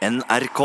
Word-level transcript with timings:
NRK. 0.00 0.60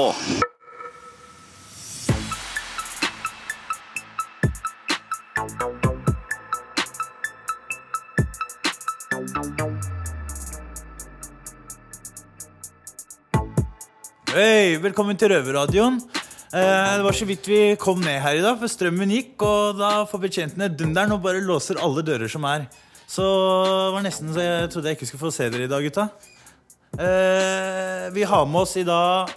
Hei, 14.32 14.78
velkommen 14.80 15.20
til 15.20 15.34
Røverradioen. 15.34 16.00
Eh, 16.00 16.56
det 16.56 17.04
var 17.04 17.12
så 17.12 17.28
vidt 17.28 17.44
vi 17.44 17.76
kom 17.76 18.00
ned 18.00 18.22
her 18.24 18.40
i 18.40 18.40
dag, 18.40 18.56
for 18.62 18.72
strømmen 18.72 19.12
gikk. 19.12 19.36
Og 19.44 19.82
da 19.82 20.06
får 20.08 20.22
betjentene 20.30 20.72
dunderen 20.72 21.18
og 21.18 21.20
bare 21.28 21.44
låser 21.44 21.82
alle 21.84 22.06
dører 22.08 22.32
som 22.32 22.48
er. 22.48 22.70
Så 23.04 23.28
det 23.28 23.92
var 23.98 24.08
nesten 24.08 24.32
så 24.32 24.48
jeg 24.48 24.72
trodde 24.72 24.94
jeg 24.94 25.00
ikke 25.02 25.12
skulle 25.12 25.26
få 25.28 25.34
se 25.36 25.50
dere 25.52 25.68
i 25.68 25.74
dag, 25.76 25.84
gutta. 25.84 26.08
Eh, 26.96 28.14
vi 28.16 28.24
har 28.24 28.46
med 28.48 28.62
oss 28.62 28.78
i 28.80 28.84
dag 28.88 29.28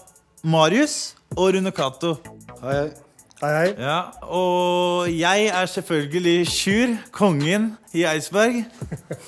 Marius 0.47 1.17
og 1.35 1.57
Rune 1.57 1.73
Cato. 1.75 2.13
Hei, 2.63 2.75
hei. 2.75 2.91
Hei, 3.39 3.51
hei. 3.55 3.73
Ja, 3.83 3.97
og 4.23 5.09
jeg 5.11 5.49
er 5.51 5.67
selvfølgelig 5.67 6.47
Sjur, 6.51 6.95
kongen 7.15 7.73
i 7.95 8.05
Eidsberg. 8.07 8.61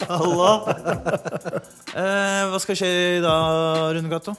Halla. 0.06 0.52
Eh, 1.90 2.44
hva 2.52 2.58
skal 2.62 2.78
skje 2.78 2.92
i 3.16 3.20
dag, 3.24 3.96
Rune 3.96 4.12
Cato? 4.12 4.36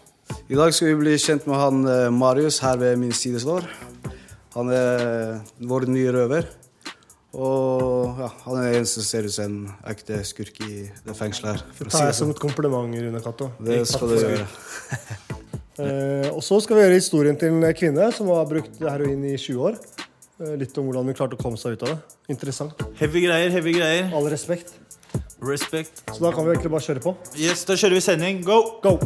I 0.48 0.56
dag 0.56 0.72
skal 0.72 0.94
vi 0.94 1.00
bli 1.02 1.18
kjent 1.20 1.44
med 1.52 1.60
han 1.60 1.84
eh, 1.84 2.08
Marius 2.16 2.62
her 2.64 2.80
ved 2.80 2.96
min 3.02 3.12
side. 3.12 3.44
Han 4.56 4.72
er 4.72 5.42
vår 5.68 5.92
nye 5.92 6.16
røver. 6.16 6.48
Og 7.32 8.20
ja, 8.20 8.28
han 8.44 8.58
er 8.58 8.66
den 8.66 8.78
eneste 8.82 9.00
som 9.00 9.08
ser 9.08 9.28
ut 9.28 9.34
som 9.36 9.46
en 9.48 9.92
ekte 9.92 10.18
skurk 10.28 10.58
i 10.66 10.82
det 11.06 11.16
fengselet 11.16 11.54
her. 11.54 11.62
For 11.78 11.88
å 11.88 11.92
si 11.92 11.96
tar 11.96 12.04
det 12.04 12.12
jeg 12.12 12.18
som 12.18 12.28
sånn. 12.28 12.36
et 12.36 12.42
kompliment, 12.44 12.98
Rune 13.06 13.22
Cato. 13.24 13.52
Det 13.64 13.78
skal 13.88 14.14
du 14.14 14.18
gjøre. 14.20 14.48
Eh, 15.82 16.28
og 16.28 16.44
så 16.46 16.60
skal 16.62 16.78
vi 16.78 16.82
gjøre 16.84 16.98
historien 17.00 17.38
til 17.40 17.56
en 17.56 17.74
kvinne 17.74 18.10
som 18.14 18.28
har 18.30 18.44
brukt 18.46 18.76
heroin 18.84 19.24
i 19.26 19.32
20 19.40 19.64
år. 19.66 19.80
Eh, 20.44 20.52
litt 20.60 20.78
om 20.78 20.86
hvordan 20.86 21.08
hun 21.10 21.18
klarte 21.18 21.40
å 21.40 21.42
komme 21.42 21.58
seg 21.58 21.80
ut 21.80 21.86
av 21.88 21.94
det. 21.96 22.18
Interessant. 22.36 22.84
Heavy 23.00 23.24
greier, 23.24 23.50
heavy 23.56 23.74
greier. 23.80 24.12
All 24.14 24.28
respekt. 24.30 24.76
Respekt. 25.42 26.04
Så 26.12 26.20
da 26.22 26.36
kan 26.36 26.46
vi 26.46 26.54
egentlig 26.54 26.76
bare 26.76 26.86
kjøre 26.86 27.06
på. 27.08 27.16
Yes, 27.40 27.66
da 27.66 27.80
kjører 27.80 27.98
vi 27.98 28.06
sending. 28.12 28.44
Go! 28.46 28.62
Go! 28.84 28.98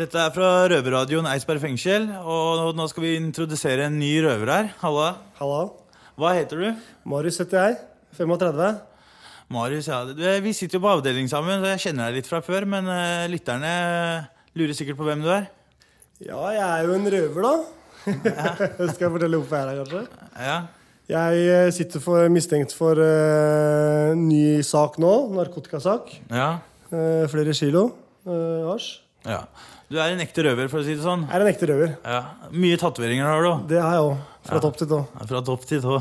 Dette 0.00 0.16
er 0.16 0.30
fra 0.32 0.46
Røverradioen 0.70 1.26
Eidsberg 1.28 1.60
fengsel. 1.60 2.06
Og 2.24 2.70
nå 2.72 2.86
skal 2.88 3.04
vi 3.04 3.10
introdusere 3.18 3.84
en 3.84 3.98
ny 4.00 4.14
røver 4.24 4.48
her. 4.48 4.68
Halla. 4.80 5.08
Halla. 5.36 5.64
Hva 6.16 6.30
heter 6.38 6.62
du? 6.62 6.84
Marius 7.12 7.36
heter 7.42 7.66
jeg. 7.66 7.74
35. 8.16 8.78
Marius, 9.52 9.90
ja. 9.90 9.98
Vi 10.40 10.54
sitter 10.56 10.78
jo 10.78 10.84
på 10.86 10.92
avdeling 10.94 11.28
sammen, 11.28 11.60
så 11.60 11.74
jeg 11.74 11.82
kjenner 11.82 12.08
deg 12.08 12.16
litt 12.16 12.30
fra 12.30 12.40
før. 12.40 12.64
Men 12.72 12.88
eh, 12.88 13.26
lytterne 13.28 13.72
lurer 14.56 14.72
sikkert 14.78 14.96
på 15.02 15.04
hvem 15.04 15.24
du 15.26 15.28
er. 15.34 15.50
Ja, 16.24 16.38
jeg 16.54 16.64
er 16.64 16.88
jo 16.88 16.94
en 16.96 17.10
røver, 17.16 17.48
da. 17.50 18.14
skal 18.94 19.04
jeg 19.04 19.12
fortelle 19.18 19.40
hvorfor 19.42 19.58
jeg 19.58 19.66
er 19.66 19.72
her, 19.74 19.82
kanskje? 19.82 20.30
Ja. 20.46 20.54
Jeg 21.10 21.42
eh, 21.58 21.72
sitter 21.76 22.04
for, 22.06 22.30
mistenkt 22.32 22.72
for 22.78 23.02
uh, 23.04 24.14
ny 24.16 24.62
sak 24.64 24.96
nå. 25.02 25.12
Narkotikasak. 25.36 26.08
Ja. 26.30 26.54
Uh, 26.88 27.28
flere 27.28 27.52
kilo 27.52 27.84
eh, 28.24 28.64
hasj. 28.70 28.88
ja. 29.28 29.44
Du 29.90 29.96
er 29.98 30.12
en 30.14 30.20
ekte 30.22 30.44
røver, 30.46 30.68
for 30.70 30.78
å 30.80 30.86
si 30.86 30.94
det 30.94 31.02
sånn. 31.02 31.24
Jeg 31.26 31.34
er 31.34 31.42
en 31.42 31.50
ekte 31.50 31.66
røver. 31.66 31.94
Ja. 32.06 32.20
Mye 32.54 32.76
tatoveringer 32.78 33.26
har 33.26 33.42
du. 33.42 33.66
Det 33.72 33.80
har 33.82 33.96
jeg 33.96 34.04
òg. 34.06 34.18
Fra 34.46 34.54
Ja. 34.56 34.60
topp 34.62 34.76
til 34.78 34.86
tå. 34.92 35.00
Ja, 35.18 35.26
Fra 35.26 35.40
topp 35.42 35.64
til 35.66 35.80
tå. 35.82 35.96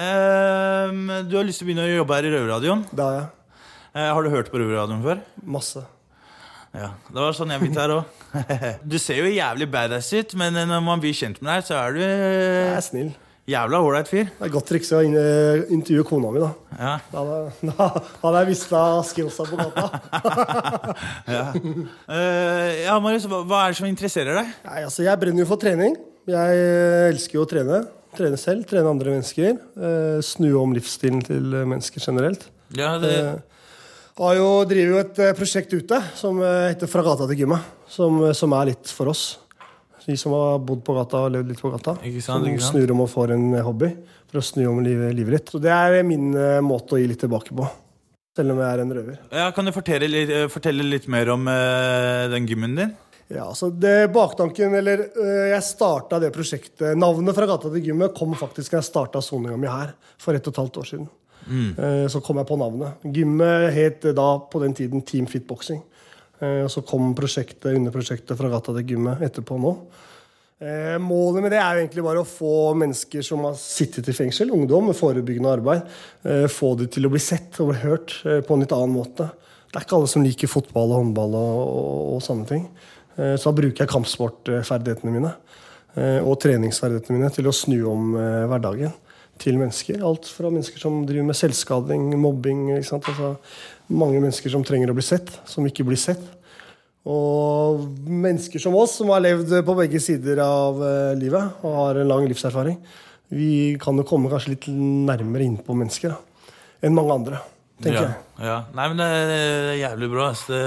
Ehm, 0.00 1.06
du 1.28 1.36
har 1.36 1.44
lyst 1.44 1.60
til 1.60 1.66
å 1.66 1.70
begynne 1.70 1.84
å 1.84 1.96
jobbe 2.00 2.16
her 2.16 2.24
i 2.28 2.32
Røverradioen. 2.32 2.84
Det 2.94 3.04
har 3.04 3.16
jeg. 3.18 3.26
uh, 3.94 4.14
har 4.14 4.22
du 4.22 4.30
hørt 4.30 4.50
på 4.50 4.58
Røverradioen 4.62 5.02
før? 5.04 5.20
Masse. 5.44 5.82
Ja, 6.72 6.92
Det 7.10 7.18
var 7.18 7.32
sånn 7.34 7.50
jeg 7.50 7.60
begynte 7.60 7.82
her 7.82 7.94
òg. 7.98 8.04
Du 8.88 8.96
ser 9.02 9.16
jo 9.18 9.24
jævlig 9.28 9.66
badass 9.70 10.12
ut, 10.14 10.34
men 10.38 10.54
når 10.54 10.80
man 10.86 11.00
blir 11.02 11.12
kjent 11.12 11.42
med 11.42 11.50
deg, 11.58 11.64
så 11.66 11.74
er 11.82 11.92
du 11.92 11.98
Jeg 12.00 12.70
eh, 12.70 12.76
er 12.76 12.84
snill. 12.86 13.10
Jævla 13.48 13.80
ålreit 13.82 14.08
fyr. 14.10 14.28
Det 14.36 14.46
er 14.46 14.52
godt 14.52 14.68
triks 14.70 14.90
å 14.94 15.00
intervjue 15.04 16.06
kona 16.06 16.32
mi, 16.34 16.42
da. 16.42 16.50
Ja. 16.76 16.92
Da 17.10 17.22
hadde, 17.22 17.38
da 17.70 17.88
hadde 18.22 18.42
jeg 18.42 18.50
mista 18.52 18.82
skillsa 19.10 19.48
på 19.48 19.60
gata. 19.60 19.86
Eh, 22.10 22.84
ja, 22.84 22.96
Marius, 23.02 23.26
hva, 23.30 23.40
hva 23.46 23.60
er 23.62 23.72
det 23.72 23.78
som 23.78 23.86
interesserer 23.88 24.36
deg? 24.40 24.48
Nei, 24.66 24.80
altså, 24.86 25.04
jeg 25.06 25.20
brenner 25.20 25.44
jo 25.44 25.48
for 25.48 25.60
trening. 25.60 25.94
Jeg 26.28 26.62
eh, 26.64 27.08
elsker 27.10 27.38
jo 27.38 27.44
å 27.44 27.48
trene. 27.48 27.80
Trene 28.16 28.38
selv, 28.40 28.66
trene 28.68 28.90
andre 28.90 29.14
mennesker. 29.14 29.54
Uh, 29.78 30.18
snu 30.24 30.48
om 30.58 30.74
livsstilen 30.74 31.22
til 31.26 31.54
mennesker 31.62 32.02
generelt. 32.02 32.48
Ja, 32.74 32.96
det, 33.02 33.14
Uh, 33.20 34.26
har 34.26 34.34
jo, 34.36 34.48
driver 34.68 34.90
jo 34.90 34.98
et 35.00 35.20
prosjekt 35.38 35.70
ute 35.72 35.96
som 36.18 36.42
heter 36.42 36.90
Fra 36.90 37.04
gata 37.06 37.28
til 37.30 37.44
gymmet. 37.44 37.70
Som, 37.88 38.18
som 38.36 38.52
er 38.58 38.72
litt 38.72 38.90
for 38.92 39.14
oss. 39.14 39.38
De 40.06 40.16
som 40.16 40.32
har 40.36 40.58
bodd 40.64 40.80
på 40.86 40.94
gata 40.96 41.24
og 41.26 41.34
levd 41.34 41.52
litt 41.52 41.60
på 41.60 41.70
gata. 41.72 41.96
Ikke 42.06 42.22
sant, 42.24 42.44
som 42.44 42.48
ikke 42.48 42.64
sant. 42.64 42.78
snur 42.78 42.94
om 42.94 43.04
og 43.04 43.10
får 43.12 43.34
en 43.36 43.46
eh, 43.52 43.66
hobby 43.66 43.90
for 44.30 44.40
å 44.40 44.44
snu 44.44 44.64
om 44.70 44.80
livet, 44.84 45.12
livet 45.16 45.36
litt. 45.36 45.52
Så 45.52 45.60
det 45.62 45.72
er 45.74 46.00
min 46.06 46.32
eh, 46.32 46.58
måte 46.64 46.96
å 46.96 47.00
gi 47.00 47.06
litt 47.10 47.20
tilbake 47.20 47.56
på. 47.56 47.68
Selv 48.38 48.54
om 48.54 48.62
jeg 48.62 48.70
er 48.70 48.82
en 48.84 48.92
røver. 48.94 49.20
ja, 49.34 49.46
kan 49.52 49.66
du 49.66 49.74
fortelle 49.74 50.08
litt, 50.08 50.32
eh, 50.32 50.48
fortelle 50.52 50.86
litt 50.86 51.08
mer 51.10 51.32
om 51.34 51.48
uh, 51.50 52.28
den 52.30 52.46
gymmen 52.46 52.76
din? 52.78 52.92
Ja, 53.30 53.48
så 53.54 53.68
det 53.70 54.10
Baktanken, 54.10 54.72
eller 54.74 55.04
øh, 55.06 55.48
Jeg 55.52 55.62
starta 55.62 56.18
det 56.18 56.32
prosjektet 56.34 56.98
Navnet 56.98 57.36
fra 57.36 57.46
gata 57.46 57.70
til 57.70 57.84
gymmet 57.86 58.16
kom 58.16 58.32
faktisk 58.34 58.72
da 58.72 58.80
jeg 58.80 58.88
starta 58.88 59.22
soninga 59.22 59.58
mi 59.60 59.70
her 59.70 59.92
for 60.18 60.34
ett 60.34 60.48
og 60.48 60.56
et 60.56 60.58
halvt 60.58 60.80
år 60.82 60.88
siden. 60.88 61.06
Eh, 61.50 62.06
så 62.10 62.20
kom 62.20 62.40
jeg 62.40 62.48
på 62.48 62.58
navnet. 62.58 63.06
Gymmet 63.14 63.70
het 63.74 64.08
da 64.16 64.28
på 64.50 64.62
den 64.62 64.74
tiden 64.74 65.02
Team 65.06 65.28
Fit 65.30 65.46
Boxing. 65.46 65.80
Eh, 66.40 66.62
og 66.64 66.70
så 66.72 66.82
kom 66.86 67.12
prosjektet 67.16 67.74
under 67.76 67.92
prosjektet 67.94 68.38
fra 68.38 68.50
gata 68.52 68.74
til 68.76 68.94
gymmet 68.94 69.24
etterpå 69.26 69.58
nå. 69.60 69.74
Eh, 70.60 70.96
målet 71.00 71.44
med 71.44 71.54
det 71.54 71.60
er 71.60 71.76
jo 71.76 71.82
egentlig 71.82 72.04
bare 72.04 72.22
å 72.22 72.28
få 72.28 72.72
mennesker 72.80 73.24
som 73.24 73.44
har 73.48 73.56
sittet 73.60 74.08
i 74.12 74.16
fengsel, 74.16 74.52
ungdom 74.56 74.90
med 74.90 74.98
forebyggende 74.98 75.52
arbeid, 75.56 75.84
eh, 76.24 76.46
få 76.52 76.74
dem 76.80 76.88
til 76.92 77.08
å 77.08 77.12
bli 77.12 77.20
sett 77.20 77.60
og 77.60 77.72
bli 77.72 77.80
hørt 77.84 78.16
på 78.24 78.56
en 78.56 78.64
litt 78.64 78.74
annen 78.76 78.96
måte. 78.96 79.30
Det 79.70 79.78
er 79.78 79.86
ikke 79.86 80.00
alle 80.00 80.10
som 80.10 80.24
liker 80.24 80.50
fotball 80.50 80.92
og 80.92 81.00
håndball 81.00 81.36
og, 81.38 81.60
og, 81.60 82.00
og 82.16 82.24
sånne 82.24 82.48
ting. 82.48 82.64
Så 83.20 83.50
da 83.50 83.52
bruker 83.52 83.84
jeg 83.84 83.90
kampsportferdighetene 83.90 85.12
mine 85.12 85.30
og 86.24 86.38
treningsferdighetene 86.40 87.18
mine 87.18 87.28
til 87.34 87.50
å 87.50 87.52
snu 87.54 87.76
om 87.90 88.14
hverdagen 88.48 88.94
til 89.40 89.58
mennesker. 89.60 90.02
Alt 90.04 90.28
fra 90.30 90.50
mennesker 90.52 90.82
som 90.82 91.00
driver 91.08 91.30
med 91.30 91.38
selvskading, 91.38 92.10
mobbing? 92.20 92.68
Altså, 92.76 93.34
Mange 93.90 94.20
mennesker 94.20 94.52
som 94.52 94.64
trenger 94.66 94.92
å 94.92 94.96
bli 94.96 95.02
sett, 95.02 95.32
som 95.48 95.66
ikke 95.66 95.86
blir 95.88 95.98
sett. 95.98 96.22
Og 97.08 97.86
mennesker 98.04 98.60
som 98.60 98.76
oss, 98.76 98.98
som 98.98 99.08
har 99.10 99.22
levd 99.24 99.54
på 99.64 99.76
begge 99.78 100.00
sider 100.04 100.42
av 100.44 100.82
eh, 100.84 101.14
livet 101.18 101.64
og 101.64 101.78
har 101.78 102.00
en 102.02 102.10
lang 102.10 102.26
livserfaring, 102.28 102.76
vi 103.32 103.78
kan 103.80 103.96
jo 103.96 104.04
komme 104.04 104.28
kanskje 104.30 104.52
litt 104.52 104.68
nærmere 104.68 105.46
innpå 105.46 105.74
mennesker 105.78 106.12
da, 106.12 106.18
enn 106.84 106.96
mange 106.96 107.14
andre, 107.14 107.40
tenker 107.80 107.98
ja, 107.98 108.08
jeg. 108.08 108.46
ja. 108.46 108.56
Nei, 108.76 108.88
men 108.92 109.00
det 109.00 109.08
er 109.10 109.78
jævlig 109.80 110.08
bra. 110.12 110.26
Det, 110.48 110.60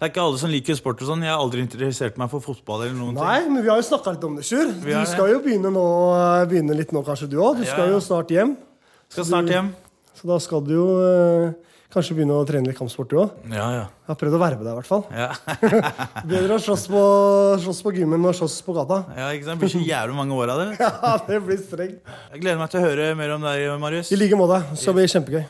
det 0.00 0.06
er 0.06 0.12
ikke 0.12 0.24
alle 0.24 0.40
som 0.42 0.52
liker 0.52 0.78
sport 0.78 1.02
og 1.04 1.10
sånn. 1.10 1.24
Jeg 1.26 1.32
har 1.32 1.40
aldri 1.42 1.64
interessert 1.64 2.20
meg 2.20 2.30
for 2.32 2.44
fotball 2.44 2.86
eller 2.86 2.98
noen 2.98 3.16
Nei, 3.20 3.38
men 3.48 3.64
vi 3.64 3.72
har 3.72 3.80
jo 3.80 3.86
snakka 3.90 4.14
litt 4.16 4.26
om 4.28 4.36
det, 4.40 4.46
Sjur. 4.48 4.70
Du 4.84 4.92
skal 5.10 5.32
jo 5.34 5.40
begynne, 5.44 5.72
nå, 5.74 5.86
begynne 6.50 6.76
litt 6.78 6.92
nå, 6.96 7.04
kanskje 7.06 7.30
du 7.32 7.40
òg. 7.40 7.60
Du 7.60 7.66
Ja, 7.66 7.74
skal 7.74 7.92
jo 7.94 8.04
snart 8.04 8.32
hjem. 8.32 8.54
Skal 9.10 9.28
snart 9.32 9.50
hjem. 9.52 9.74
Så 10.20 10.28
da 10.28 10.36
skal 10.42 10.64
du 10.66 10.72
jo 10.74 10.86
eh, 11.00 11.52
kanskje 11.90 12.14
begynne 12.18 12.36
å 12.36 12.46
trene 12.46 12.68
litt 12.70 12.78
kampsport, 12.78 13.08
du 13.10 13.18
òg. 13.22 13.36
Ja, 13.50 13.68
ja. 13.74 13.84
Jeg 13.88 14.12
har 14.12 14.18
prøvd 14.20 14.36
å 14.36 14.40
verve 14.42 14.66
deg, 14.66 14.72
i 14.72 14.78
hvert 14.78 14.90
fall. 14.90 15.04
Ja, 15.14 15.30
Bedre 16.32 16.58
å 16.58 16.62
slåss 16.62 16.84
på, 16.92 17.04
slåss 17.64 17.80
på 17.86 17.94
gymmen 17.96 18.20
enn 18.20 18.30
å 18.30 18.34
slåss 18.36 18.58
på 18.66 18.74
gata. 18.76 19.02
ja 19.16 19.30
ikke 19.34 19.48
sant? 19.48 19.56
Det 19.60 19.66
blir 19.66 19.74
så 19.74 19.84
jævlig 19.86 20.18
mange 20.18 20.36
år 20.36 20.52
av 20.54 20.64
det. 20.64 20.68
Ja, 20.84 21.14
det 21.26 21.40
blir 21.46 21.62
strengt. 21.62 22.12
Jeg 22.34 22.44
gleder 22.44 22.60
meg 22.60 22.70
til 22.74 22.82
å 22.82 22.84
høre 22.88 23.14
mer 23.18 23.34
om 23.38 23.48
deg, 23.48 23.64
Marius. 23.82 24.12
I 24.14 24.20
like 24.20 24.38
måte. 24.38 24.60
Det 24.70 24.84
skal 24.84 24.98
bli 24.98 25.08
kjempegøy. 25.10 25.48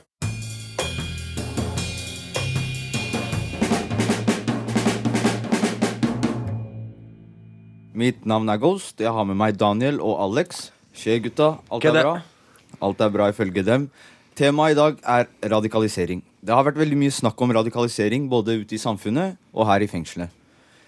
Mitt 8.00 8.22
navn 8.24 8.48
er 8.48 8.56
Ghost. 8.56 9.00
Jeg 9.02 9.12
har 9.12 9.26
med 9.28 9.36
meg 9.36 9.58
Daniel 9.60 9.98
og 10.00 10.16
Alex. 10.24 10.70
Skjer, 10.96 11.18
gutta. 11.26 11.48
Alt 11.68 11.84
er 11.84 11.96
bra? 11.98 12.12
Alt 12.80 13.00
er 13.04 13.10
bra 13.12 13.26
ifølge 13.28 13.64
dem. 13.66 13.88
Temaet 14.38 14.72
i 14.72 14.78
dag 14.78 15.00
er 15.04 15.26
radikalisering. 15.52 16.22
Det 16.40 16.54
har 16.54 16.64
vært 16.64 16.78
veldig 16.80 16.96
mye 16.96 17.12
snakk 17.12 17.42
om 17.44 17.52
radikalisering 17.52 18.28
både 18.30 18.54
ute 18.62 18.78
i 18.78 18.80
samfunnet 18.80 19.36
og 19.52 19.68
her 19.68 19.84
i 19.84 19.88
fengselet. 19.90 20.32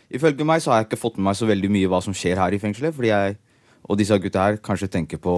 Ifølge 0.08 0.46
meg 0.48 0.62
så 0.64 0.72
har 0.72 0.80
jeg 0.80 0.88
ikke 0.88 1.00
fått 1.02 1.18
med 1.18 1.26
meg 1.28 1.36
så 1.36 1.48
veldig 1.50 1.70
mye 1.74 1.90
hva 1.92 2.00
som 2.04 2.16
skjer 2.16 2.40
her 2.40 2.56
i 2.56 2.60
fengselet, 2.62 2.96
fordi 2.96 3.10
jeg 3.10 3.36
og 3.82 3.98
disse 4.00 4.16
gutta 4.22 4.46
her 4.46 4.56
kanskje 4.64 4.88
tenker 4.94 5.20
på 5.20 5.34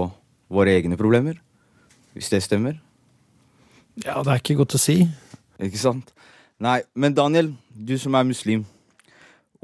våre 0.55 0.77
egne 0.79 0.99
problemer. 1.01 1.41
Hvis 2.15 2.31
det 2.31 2.45
stemmer. 2.45 2.79
Ja, 4.05 4.21
det 4.23 4.31
er 4.31 4.39
ikke 4.39 4.61
godt 4.63 4.77
å 4.79 4.83
si. 4.83 5.01
Ikke 5.59 5.81
sant? 5.81 6.15
Nei, 6.63 6.83
men 6.95 7.19
Daniel, 7.19 7.51
du 7.75 7.97
som 7.99 8.15
er 8.15 8.31
muslim. 8.31 8.63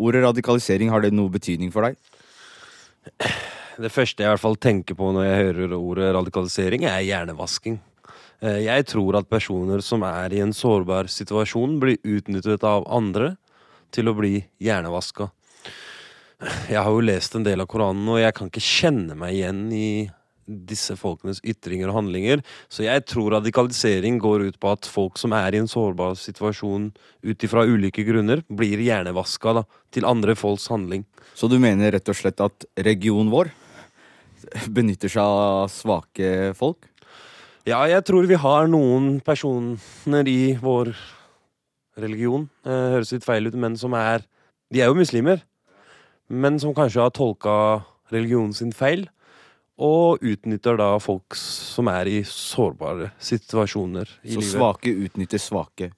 Ordet 0.00 0.24
radikalisering, 0.24 0.90
har 0.92 1.04
det 1.04 1.12
noe 1.12 1.32
betydning 1.32 1.72
for 1.74 1.84
deg? 1.84 1.98
Det 3.80 3.92
første 3.92 4.22
jeg 4.22 4.28
i 4.28 4.32
hvert 4.32 4.42
fall 4.42 4.58
tenker 4.60 4.96
på 4.96 5.10
når 5.14 5.26
jeg 5.26 5.44
hører 5.44 5.76
ordet 5.76 6.10
radikalisering, 6.16 6.84
er 6.88 7.04
hjernevasking. 7.04 7.78
Eh, 8.40 8.62
Jeg 8.64 8.86
tror 8.88 9.20
at 9.20 9.28
personer 9.28 9.84
som 9.84 10.04
er 10.08 10.32
i 10.32 10.40
en 10.44 10.52
sårbar 10.56 11.08
situasjon, 11.12 11.78
blir 11.80 12.00
utnyttet 12.04 12.64
av 12.64 12.88
andre 12.88 13.34
til 13.92 14.08
å 14.08 14.16
bli 14.16 14.38
hjernevaska. 14.62 15.30
Jeg 16.70 16.80
har 16.80 16.88
jo 16.88 17.04
lest 17.04 17.34
en 17.36 17.44
del 17.44 17.60
av 17.60 17.68
Koranen, 17.68 18.06
og 18.08 18.20
jeg 18.20 18.32
kan 18.36 18.48
ikke 18.48 18.64
kjenne 18.64 19.16
meg 19.18 19.36
igjen 19.36 19.66
i 19.76 19.88
disse 20.68 20.96
folkenes 20.98 21.40
ytringer 21.46 21.90
og 21.90 22.00
handlinger. 22.00 22.42
Så 22.72 22.84
jeg 22.86 23.04
tror 23.08 23.36
radikalisering 23.36 24.18
går 24.22 24.48
ut 24.50 24.58
på 24.60 24.72
at 24.74 24.88
folk 24.90 25.20
som 25.20 25.34
er 25.36 25.54
i 25.54 25.62
en 25.62 25.70
sårbar 25.70 26.18
situasjon 26.18 26.90
ut 27.26 27.46
ifra 27.46 27.64
ulike 27.68 28.04
grunner, 28.06 28.44
blir 28.48 28.82
hjernevaska 28.82 29.60
da, 29.60 29.64
til 29.94 30.08
andre 30.08 30.36
folks 30.38 30.68
handling. 30.72 31.06
Så 31.34 31.48
du 31.50 31.58
mener 31.62 31.94
rett 31.94 32.10
og 32.10 32.18
slett 32.18 32.42
at 32.44 32.66
regionen 32.80 33.32
vår 33.32 33.52
benytter 34.76 35.12
seg 35.12 35.24
av 35.24 35.70
svake 35.72 36.50
folk? 36.58 36.86
Ja, 37.68 37.84
jeg 37.90 38.02
tror 38.08 38.26
vi 38.28 38.38
har 38.40 38.68
noen 38.72 39.18
personer 39.24 40.28
i 40.28 40.56
vår 40.60 40.94
religion, 42.00 42.48
eh, 42.64 42.96
høres 42.96 43.12
litt 43.12 43.26
feil 43.26 43.46
ut, 43.46 43.54
men 43.54 43.76
som 43.76 43.94
er 43.94 44.26
De 44.72 44.78
er 44.80 44.86
jo 44.86 44.94
muslimer, 44.94 45.42
men 46.30 46.56
som 46.60 46.70
kanskje 46.72 47.02
har 47.02 47.10
tolka 47.10 47.84
religionen 48.12 48.54
sin 48.54 48.70
feil, 48.70 49.08
og 49.80 50.20
utnytter 50.20 50.76
da 50.76 50.90
folk 51.00 51.34
som 51.38 51.88
er 51.88 52.08
i 52.10 52.18
sårbare 52.28 53.10
situasjoner 53.22 54.08
i 54.22 54.34
Så 54.34 54.40
livet. 54.42 54.50
svake 54.52 54.92
utnytter 55.06 55.40
svake. 55.40 55.90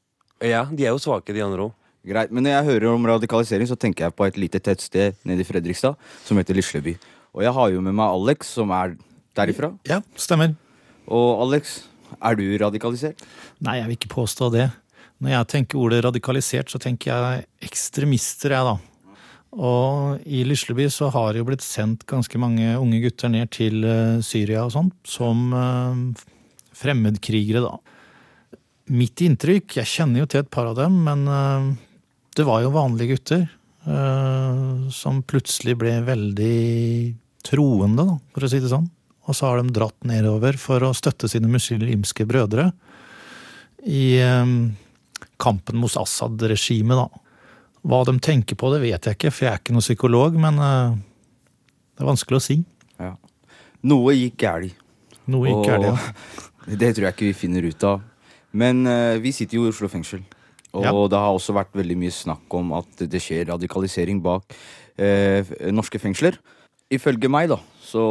Ja, 0.43 0.65
de 0.71 0.85
er 0.87 0.95
jo 0.95 1.01
svake, 1.03 1.35
de 1.35 1.43
andre 1.43 1.69
òg. 1.69 1.73
Greit, 2.07 2.31
Men 2.35 2.43
når 2.45 2.51
jeg 2.57 2.65
hører 2.67 2.95
om 2.95 3.05
radikalisering, 3.07 3.67
så 3.67 3.77
tenker 3.79 4.05
jeg 4.09 4.15
på 4.19 4.27
et 4.27 4.37
lite 4.37 4.59
tettsted 4.59 5.15
nede 5.25 5.41
i 5.41 5.47
Fredrikstad 5.47 5.95
som 6.25 6.37
heter 6.39 6.55
Lisleby. 6.59 6.97
Og 7.35 7.43
jeg 7.45 7.53
har 7.55 7.71
jo 7.71 7.81
med 7.81 7.95
meg 7.95 8.11
Alex, 8.11 8.49
som 8.59 8.71
er 8.75 8.97
derifra. 9.39 9.71
Ja, 9.87 10.01
stemmer. 10.19 10.55
Og 11.07 11.43
Alex, 11.47 11.83
er 12.21 12.35
du 12.35 12.43
radikalisert? 12.59 13.23
Nei, 13.63 13.77
jeg 13.79 13.87
vil 13.87 13.97
ikke 14.01 14.15
påstå 14.17 14.51
det. 14.53 14.71
Når 15.23 15.31
jeg 15.37 15.47
tenker 15.55 15.79
ordet 15.79 16.03
radikalisert, 16.05 16.71
så 16.71 16.79
tenker 16.83 17.13
jeg 17.15 17.47
ekstremister, 17.71 18.51
jeg, 18.51 18.67
da. 18.67 18.77
Og 19.53 20.23
i 20.25 20.43
Lisleby 20.49 20.87
så 20.89 21.11
har 21.13 21.33
det 21.33 21.43
jo 21.43 21.49
blitt 21.51 21.65
sendt 21.65 22.07
ganske 22.09 22.39
mange 22.41 22.73
unge 22.81 23.03
gutter 23.05 23.29
ned 23.33 23.51
til 23.53 23.85
eh, 23.85 24.21
Syria 24.25 24.65
og 24.65 24.73
sånt, 24.73 24.95
som 25.05 25.51
eh, 25.53 26.29
fremmedkrigere, 26.77 27.61
da. 27.67 27.77
Mitt 28.93 29.21
inntrykk, 29.25 29.77
jeg 29.79 29.89
kjenner 29.89 30.23
jo 30.23 30.31
til 30.33 30.43
et 30.43 30.53
par 30.53 30.71
av 30.71 30.79
dem, 30.81 30.97
men 31.05 31.27
eh, 31.29 31.67
det 32.37 32.47
var 32.49 32.65
jo 32.65 32.77
vanlige 32.77 33.17
gutter. 33.17 33.51
som 34.95 35.17
plutselig 35.27 35.75
ble 35.75 35.97
veldig 36.07 36.59
troende, 37.43 38.05
da, 38.07 38.13
for 38.31 38.47
å 38.47 38.51
si 38.53 38.61
det 38.63 38.71
sånn. 38.71 38.87
Og 39.27 39.35
så 39.35 39.49
har 39.49 39.59
de 39.59 39.75
dratt 39.75 40.07
nedover 40.07 40.55
for 40.55 40.87
å 40.87 40.93
støtte 40.95 41.27
sine 41.27 41.51
muslimske 41.51 42.23
brødre 42.31 42.69
i 43.83 44.23
kampen 45.43 45.83
mot 45.83 45.99
Assad-regimet, 45.99 46.95
da. 46.95 47.23
Hva 47.83 48.05
de 48.07 48.15
tenker 48.23 48.59
på, 48.59 48.71
det 48.75 48.83
vet 48.85 49.09
jeg 49.09 49.19
ikke, 49.19 49.33
for 49.35 49.47
jeg 49.47 49.53
er 49.53 49.63
ikke 49.63 49.75
noen 49.75 49.85
psykolog, 49.85 50.37
men 50.39 50.61
eh, 50.63 50.95
det 51.97 52.05
er 52.05 52.11
vanskelig 52.13 52.39
å 52.39 52.45
si. 52.45 52.59
Ja. 53.03 53.17
Noe 53.91 54.15
gikk 54.15 54.39
galt. 54.45 54.79
Noe 55.31 55.51
gikk 55.51 55.67
galt, 55.67 55.89
ja. 55.91 55.97
Det 56.83 56.93
tror 56.95 57.09
jeg 57.09 57.17
ikke 57.17 57.27
vi 57.27 57.35
finner 57.35 57.67
ut 57.67 57.85
av. 57.89 58.05
Men 58.55 58.85
eh, 58.87 59.17
vi 59.23 59.33
sitter 59.35 59.59
jo 59.59 59.67
i 59.67 59.73
Oslo 59.73 59.91
fengsel. 59.91 60.23
Og 60.73 60.87
Ja. 60.87 60.93
det 61.11 61.19
har 61.19 61.35
også 61.35 61.53
vært 61.57 61.75
veldig 61.77 61.97
mye 61.99 62.15
snakk 62.15 62.55
om 62.57 62.71
at 62.79 63.03
det 63.03 63.21
skjer 63.21 63.51
radikalisering 63.51 64.23
bak 64.25 64.55
eh, 64.97 65.43
norske 65.75 65.99
fengsler. 66.01 66.39
Ifølge 66.93 67.29
meg, 67.29 67.51
da, 67.51 67.59
så 67.83 68.05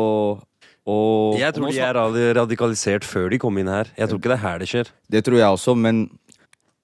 og, 0.81 1.37
Jeg 1.37 1.53
tror 1.53 1.69
de 1.69 1.79
er 1.79 2.33
radikalisert 2.35 3.05
før 3.05 3.29
de 3.29 3.37
kom 3.41 3.57
inn 3.61 3.69
her. 3.69 3.89
Jeg 3.95 4.09
tror 4.09 4.19
ikke 4.19 4.31
det 4.33 4.37
er 4.39 4.43
her 4.43 4.61
det 4.61 4.69
skjer. 4.69 4.91
Det 5.13 5.21
tror 5.25 5.37
jeg 5.37 5.57
også, 5.57 5.75
men 5.77 6.07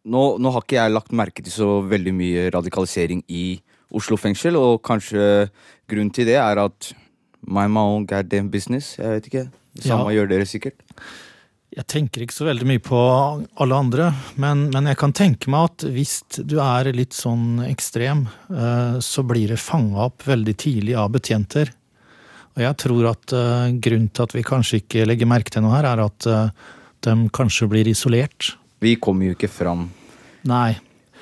nå, 0.08 0.24
nå 0.42 0.54
har 0.54 0.64
ikke 0.64 0.80
jeg 0.80 0.96
lagt 0.96 1.16
merke 1.16 1.44
til 1.44 1.54
så 1.54 1.70
veldig 1.88 2.14
mye 2.16 2.48
radikalisering 2.56 3.24
i 3.28 3.60
Oslo 3.96 4.18
fengsel, 4.20 4.58
og 4.60 4.82
kanskje 4.86 5.48
grunnen 5.88 6.12
til 6.16 6.28
det 6.28 6.40
er 6.42 6.60
at 6.60 6.92
my 7.48 7.68
my 7.72 7.86
own 7.94 8.08
goddamn 8.08 8.50
business. 8.52 8.98
Jeg 8.98 9.14
vet 9.14 9.30
ikke. 9.30 9.46
Det 9.78 9.88
samme 9.88 10.12
gjør 10.16 10.30
dere 10.32 10.48
sikkert. 10.50 10.84
Jeg 11.78 11.86
tenker 11.92 12.24
ikke 12.24 12.34
så 12.34 12.48
veldig 12.48 12.66
mye 12.66 12.82
på 12.82 13.00
alle 13.62 13.78
andre, 13.78 14.08
men, 14.42 14.66
men 14.74 14.88
jeg 14.90 14.98
kan 14.98 15.14
tenke 15.14 15.52
meg 15.54 15.68
at 15.68 15.86
hvis 15.94 16.16
du 16.40 16.56
er 16.64 16.90
litt 16.96 17.14
sånn 17.14 17.62
ekstrem, 17.68 18.24
eh, 18.50 18.98
så 19.04 19.24
blir 19.28 19.52
det 19.54 19.60
fanga 19.62 20.08
opp 20.08 20.26
veldig 20.26 20.56
tidlig 20.58 20.96
av 20.98 21.12
betjenter. 21.14 21.70
Og 22.56 22.64
jeg 22.64 22.80
tror 22.82 23.12
at 23.12 23.36
eh, 23.36 23.76
grunnen 23.84 24.10
til 24.10 24.26
at 24.26 24.34
vi 24.34 24.46
kanskje 24.48 24.82
ikke 24.82 25.06
legger 25.06 25.30
merke 25.30 25.54
til 25.54 25.68
noe 25.68 25.76
her, 25.76 25.92
er 25.92 26.02
at 26.08 26.30
eh, 26.32 26.72
de 27.06 27.18
kanskje 27.36 27.70
blir 27.70 27.92
isolert. 27.92 28.56
Vi 28.84 28.96
kommer 29.02 29.30
jo 29.32 29.36
ikke 29.38 29.50
fram 29.50 29.88
Nei. 30.48 30.78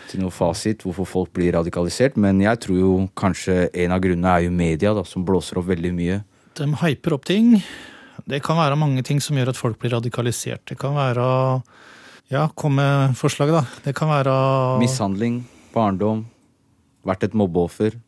til 0.10 0.22
noe 0.22 0.34
fasit 0.34 0.84
hvorfor 0.84 1.08
folk 1.08 1.34
blir 1.36 1.56
radikalisert, 1.56 2.18
men 2.20 2.42
jeg 2.44 2.60
tror 2.66 2.80
jo 2.80 2.94
kanskje 3.18 3.70
en 3.86 3.96
av 3.96 4.02
grunnene 4.04 4.34
er 4.34 4.46
jo 4.48 4.54
media, 4.54 4.94
da, 4.98 5.06
som 5.08 5.24
blåser 5.26 5.60
opp 5.62 5.70
veldig 5.72 5.94
mye. 5.96 6.22
De 6.60 6.68
hyper 6.84 7.16
opp 7.16 7.26
ting. 7.28 7.56
Det 8.28 8.42
kan 8.44 8.58
være 8.60 8.78
mange 8.80 9.04
ting 9.06 9.20
som 9.24 9.38
gjør 9.38 9.52
at 9.54 9.60
folk 9.60 9.80
blir 9.82 9.96
radikalisert. 9.96 10.64
Det 10.68 10.78
kan 10.82 10.96
være 10.98 11.26
Ja, 12.32 12.48
kom 12.58 12.74
med 12.80 13.14
forslag, 13.20 13.52
da. 13.54 13.66
Det 13.86 13.94
kan 13.96 14.10
være 14.10 14.80
Mishandling, 14.82 15.44
barndom, 15.76 16.24
vært 17.06 17.28
et 17.28 17.36
mobbeoffer, 17.38 18.00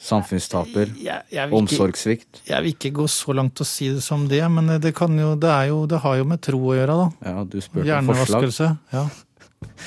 samfunnstaper, 0.00 0.90
jeg, 0.98 1.22
jeg, 1.30 1.48
ikke, 1.48 1.56
omsorgssvikt. 1.56 2.42
jeg 2.48 2.64
vil 2.64 2.74
ikke 2.74 2.90
gå 2.98 3.06
så 3.10 3.34
langt 3.36 3.60
å 3.62 3.66
si 3.68 3.88
det 3.94 4.02
som 4.04 4.26
det, 4.28 4.42
men 4.52 4.74
det, 4.82 4.94
kan 4.96 5.14
jo, 5.18 5.34
det, 5.40 5.50
er 5.50 5.70
jo, 5.70 5.84
det 5.90 6.00
har 6.04 6.18
jo 6.20 6.26
med 6.28 6.42
tro 6.44 6.60
å 6.60 6.74
gjøre, 6.76 6.98
da. 6.98 7.06
Ja, 7.30 7.44
du 7.46 7.60
spurte 7.62 8.00
om 8.00 8.10
forslag. 8.12 8.48
Hjernevaskelse. 8.48 8.72
Ja. 8.92 9.06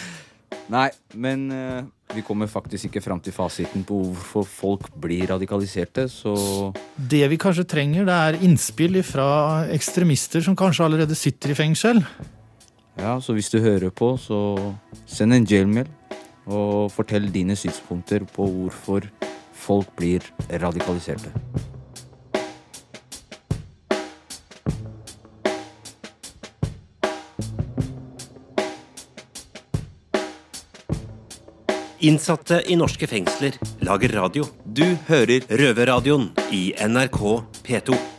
Nei, 0.78 0.88
men 1.16 1.46
uh, 1.54 1.84
vi 2.16 2.24
kommer 2.28 2.50
faktisk 2.52 2.90
ikke 2.90 3.04
fram 3.04 3.22
til 3.24 3.36
fasiten 3.36 3.86
på 3.88 4.00
hvorfor 4.10 4.48
folk 4.48 4.90
blir 5.00 5.28
radikaliserte, 5.32 6.08
så 6.12 6.74
Det 6.96 7.24
vi 7.30 7.38
kanskje 7.40 7.68
trenger, 7.68 8.08
det 8.08 8.16
er 8.16 8.42
innspill 8.44 9.00
fra 9.04 9.68
ekstremister 9.72 10.44
som 10.44 10.56
kanskje 10.56 10.86
allerede 10.86 11.16
sitter 11.16 11.52
i 11.52 11.56
fengsel. 11.56 12.04
ja, 12.98 13.20
så 13.22 13.34
hvis 13.34 13.50
du 13.50 13.60
hører 13.60 13.90
på, 13.90 14.18
så 14.18 14.58
send 15.06 15.34
en 15.34 15.46
jailmail 15.46 15.88
og 16.48 16.92
fortell 16.92 17.28
dine 17.32 17.56
synspunkter 17.56 18.24
på 18.24 18.48
hvorfor 18.48 19.08
folk 19.68 19.96
blir 20.00 20.24
radikaliserte. 20.50 21.34
Innsatte 32.00 32.62
i 32.72 32.76
norske 32.78 33.08
fengsler 33.10 33.58
lager 33.84 34.14
radio. 34.16 34.46
Du 34.64 34.86
hører 35.10 35.42
Røverradioen 35.50 36.30
i 36.54 36.70
NRK 36.78 37.20
P2. 37.66 38.17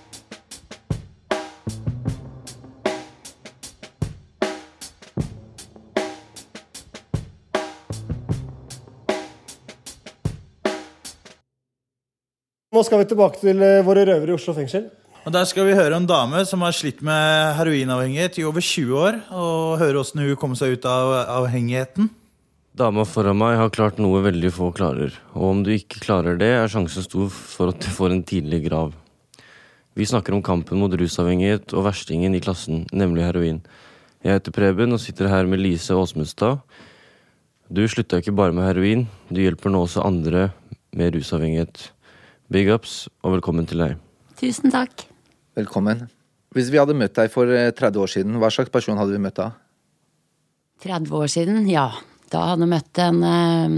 Nå 12.79 12.85
skal 12.87 13.01
vi 13.01 13.09
tilbake 13.11 13.41
til 13.43 13.59
eh, 13.59 13.81
våre 13.83 14.05
røvere 14.07 14.31
i 14.31 14.37
Oslo 14.37 14.53
fengsel. 14.55 14.85
Og 15.27 15.33
Der 15.35 15.47
skal 15.51 15.67
vi 15.67 15.75
høre 15.75 15.97
en 15.97 16.05
dame 16.07 16.45
som 16.47 16.61
har 16.63 16.77
slitt 16.77 17.01
med 17.03 17.57
heroinavhengighet 17.59 18.39
i 18.39 18.45
over 18.47 18.63
20 18.63 19.01
år, 19.01 19.19
og 19.35 19.81
høre 19.81 19.99
åssen 19.99 20.23
hun 20.23 20.39
kom 20.39 20.55
seg 20.55 20.77
ut 20.77 20.87
av 20.87 21.11
avhengigheten. 21.41 22.07
Dama 22.79 23.03
foran 23.03 23.41
meg 23.41 23.57
har 23.59 23.75
klart 23.75 23.99
noe 23.99 24.21
veldig 24.23 24.53
få 24.55 24.71
klarer, 24.79 25.19
og 25.35 25.49
om 25.49 25.65
du 25.67 25.73
ikke 25.75 26.05
klarer 26.05 26.39
det, 26.39 26.53
er 26.55 26.71
sjansen 26.71 27.03
stor 27.03 27.27
for 27.35 27.75
at 27.75 27.83
du 27.83 27.91
får 27.97 28.15
en 28.15 28.23
tidlig 28.23 28.63
grav. 28.69 28.95
Vi 29.99 30.07
snakker 30.07 30.39
om 30.39 30.47
kampen 30.47 30.79
mot 30.79 30.95
rusavhengighet 30.95 31.75
og 31.75 31.89
verstingen 31.91 32.39
i 32.39 32.45
klassen, 32.47 32.87
nemlig 32.95 33.27
heroin. 33.27 33.63
Jeg 34.23 34.39
heter 34.39 34.55
Preben 34.55 34.95
og 34.95 35.03
sitter 35.03 35.35
her 35.35 35.51
med 35.51 35.65
Lise 35.67 35.99
Åsmundstad. 35.99 36.63
Du 37.67 37.83
slutta 37.91 38.23
ikke 38.23 38.39
bare 38.39 38.55
med 38.55 38.71
heroin, 38.71 39.09
du 39.35 39.43
hjelper 39.43 39.75
nå 39.75 39.83
også 39.83 40.07
andre 40.07 40.53
med 40.95 41.19
rusavhengighet. 41.19 41.89
Big 42.49 42.69
ups, 42.73 43.09
og 43.21 43.35
velkommen 43.37 43.67
til 43.69 43.83
deg. 43.83 43.97
Tusen 44.41 44.73
takk. 44.73 45.05
Velkommen. 45.59 46.07
Hvis 46.57 46.71
vi 46.73 46.79
hadde 46.81 46.97
møtt 46.97 47.17
deg 47.19 47.29
for 47.33 47.51
eh, 47.53 47.71
30 47.77 48.01
år 48.01 48.09
siden, 48.13 48.39
hva 48.41 48.49
slags 48.53 48.73
person 48.73 48.97
hadde 48.97 49.13
vi 49.13 49.21
møtt 49.21 49.37
da? 49.37 49.51
30 50.85 51.13
år 51.19 51.29
siden, 51.29 51.67
ja. 51.69 51.91
Da 52.33 52.47
hadde 52.53 52.65
jeg 52.65 52.73
møtt 52.73 53.01
en 53.05 53.19
uh, 53.25 53.75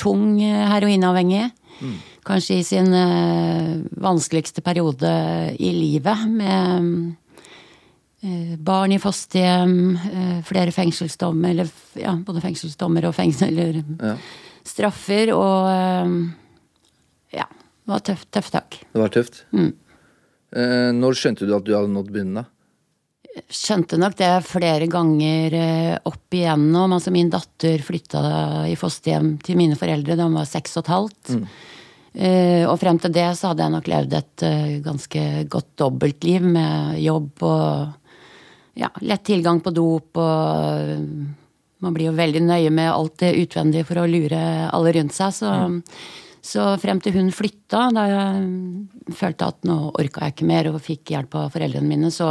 tung 0.00 0.24
heroinavhengig. 0.40 1.44
heroinavhengig. 1.44 2.02
Kanskje 2.26 2.58
i 2.58 2.66
sin 2.66 2.90
uh, 2.94 3.82
vanskeligste 4.00 4.62
periode 4.64 5.10
i 5.58 5.70
livet. 5.74 6.26
Med 6.34 7.14
uh, 8.24 8.54
barn 8.58 8.94
i 8.94 8.98
fosterhjem, 9.02 9.74
eh, 10.08 10.38
flere 10.48 10.72
fengselsdommer, 10.72 11.50
eller 11.52 11.68
ja, 12.00 12.14
både 12.24 12.40
fengselsdommer 12.42 13.06
og 13.10 13.14
fengsel, 13.18 13.52
eller 13.62 13.82
Ja. 14.00 14.16
straffer 14.64 15.34
og 15.36 15.68
eh. 15.68 16.14
Det 17.84 17.92
var 17.92 18.04
tøft, 18.04 18.28
tøft 18.32 18.54
tak. 18.54 18.80
Det 18.92 19.00
var 19.00 19.12
tøft. 19.12 19.42
Mm. 19.52 19.72
Eh, 20.56 20.90
når 20.96 21.18
skjønte 21.20 21.48
du 21.48 21.54
at 21.56 21.66
du 21.66 21.74
hadde 21.76 21.92
nådd 21.92 22.10
bunnen, 22.14 22.40
da? 22.40 22.48
Skjønte 23.50 23.98
nok 23.98 24.14
det 24.16 24.30
flere 24.46 24.86
ganger 24.88 25.56
eh, 25.58 25.94
opp 26.06 26.36
igjennom. 26.36 26.94
Altså 26.96 27.12
min 27.12 27.32
datter 27.32 27.82
flytta 27.82 28.22
i 28.70 28.76
fosterhjem 28.78 29.34
til 29.44 29.58
mine 29.58 29.76
foreldre 29.78 30.16
da 30.16 30.28
hun 30.28 30.38
var 30.38 30.48
seks 30.48 30.78
og 30.78 30.84
et 30.84 30.92
halvt. 30.94 31.32
Eh, 32.14 32.62
og 32.70 32.78
frem 32.78 33.00
til 33.02 33.10
det 33.14 33.26
så 33.34 33.50
hadde 33.50 33.64
jeg 33.66 33.74
nok 33.74 33.88
levd 33.90 34.12
et 34.14 34.44
eh, 34.46 34.74
ganske 34.84 35.22
godt 35.50 35.72
dobbeltliv 35.82 36.44
med 36.46 37.00
jobb 37.02 37.42
og 37.42 38.76
ja, 38.78 38.90
lett 39.02 39.24
tilgang 39.26 39.58
på 39.62 39.72
dop 39.74 40.20
og 40.22 40.92
eh, 40.94 41.08
Man 41.84 41.92
blir 41.92 42.06
jo 42.08 42.16
veldig 42.16 42.40
nøye 42.40 42.70
med 42.72 42.88
alt 42.88 43.18
det 43.20 43.34
utvendige 43.42 43.84
for 43.84 44.00
å 44.00 44.06
lure 44.08 44.38
alle 44.72 44.92
rundt 44.94 45.12
seg. 45.12 45.34
Så, 45.36 45.50
så 46.44 46.66
frem 46.80 47.00
til 47.00 47.14
hun 47.16 47.30
flytta, 47.32 47.86
da 47.96 48.04
jeg 48.10 49.14
følte 49.16 49.48
at 49.48 49.64
nå 49.64 49.78
orka 49.96 50.26
jeg 50.26 50.34
ikke 50.36 50.48
mer 50.50 50.68
og 50.68 50.82
fikk 50.84 51.14
hjelp 51.14 51.38
av 51.40 51.50
foreldrene 51.54 51.88
mine, 51.88 52.10
så, 52.12 52.28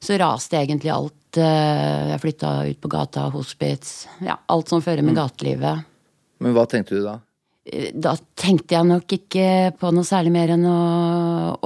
så 0.00 0.16
raste 0.20 0.56
egentlig 0.62 0.92
alt. 0.94 1.14
eh, 1.36 2.08
Jeg 2.14 2.22
flytta 2.24 2.52
ut 2.70 2.80
på 2.80 2.88
gata, 2.88 3.26
hospits, 3.34 4.06
ja, 4.24 4.38
alt 4.48 4.72
som 4.72 4.80
fører 4.80 5.04
med 5.04 5.18
gatelivet. 5.18 5.84
Men 6.40 6.54
hva 6.56 6.64
tenkte 6.70 6.96
du 6.96 7.02
da? 7.04 7.18
Da 7.92 8.14
tenkte 8.38 8.78
jeg 8.78 8.88
nok 8.88 9.12
ikke 9.12 9.74
på 9.76 9.90
noe 9.92 10.06
særlig 10.08 10.30
mer 10.32 10.54
enn 10.54 10.64
å 10.64 10.78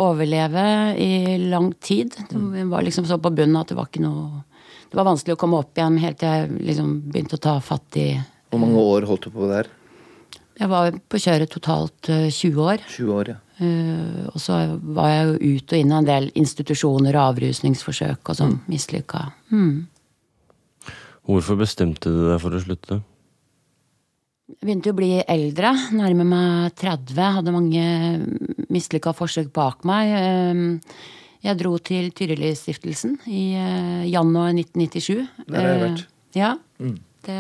overleve 0.03 0.65
i 0.99 1.37
lang 1.47 1.69
tid. 1.79 2.17
Det 2.33 2.65
var 2.73 2.83
liksom 2.83 3.07
så 3.07 3.21
på 3.23 3.31
bunnen 3.31 3.61
at 3.61 3.71
det 3.71 3.77
var 3.79 3.87
ikke 3.87 4.03
noe 4.03 4.43
Det 4.91 4.99
var 4.99 5.07
vanskelig 5.07 5.37
å 5.37 5.39
komme 5.41 5.61
opp 5.63 5.79
igjen 5.79 6.01
helt 6.03 6.19
til 6.19 6.29
jeg 6.29 6.51
liksom 6.73 6.89
begynte 7.07 7.39
å 7.39 7.45
ta 7.47 7.55
fatt 7.63 7.97
i 8.03 8.09
Hvor 8.51 8.61
mange 8.65 8.83
år 8.83 9.07
holdt 9.09 9.31
du 9.31 9.31
på 9.31 9.47
der? 9.49 9.71
Jeg 10.63 10.71
var 10.71 10.95
på 11.11 11.19
kjøret 11.19 11.51
totalt 11.51 12.09
eh, 12.13 12.29
20 12.31 12.61
år. 12.63 12.83
20 12.95 13.15
år, 13.17 13.31
ja. 13.33 13.39
Eh, 13.63 14.27
og 14.31 14.39
så 14.43 14.59
var 14.95 15.09
jeg 15.11 15.25
jo 15.27 15.57
ut 15.57 15.73
og 15.75 15.81
inn 15.83 15.93
av 15.95 16.03
en 16.03 16.09
del 16.09 16.29
institusjoner 16.39 17.17
og 17.19 17.33
avrusningsforsøk 17.33 18.31
og 18.31 18.39
sånn 18.39 18.55
mislykka. 18.71 19.25
Mm. 19.51 19.89
Hvorfor 21.27 21.59
bestemte 21.61 22.11
du 22.11 22.23
deg 22.29 22.39
for 22.43 22.55
å 22.55 22.61
slutte? 22.63 23.01
Jeg 24.53 24.61
begynte 24.69 24.93
å 24.93 24.99
bli 24.99 25.11
eldre, 25.23 25.73
nærmer 25.97 26.27
meg 26.29 26.75
30. 26.79 27.19
Hadde 27.39 27.55
mange 27.55 27.85
mislykka 28.75 29.15
forsøk 29.17 29.51
bak 29.55 29.83
meg. 29.89 30.15
Eh, 30.15 31.11
Jeg 31.43 31.59
dro 31.59 31.73
til 31.83 32.13
Tyrilistiftelsen 32.15 33.17
i 33.27 33.45
eh, 33.59 34.05
januar 34.13 34.53
1997. 34.55 35.25
Der 35.49 35.59
har 35.59 35.73
jeg 35.73 35.81
vært. 35.89 36.05
Ja. 36.39 36.53
Ja. 36.79 36.93
Det, 37.27 37.39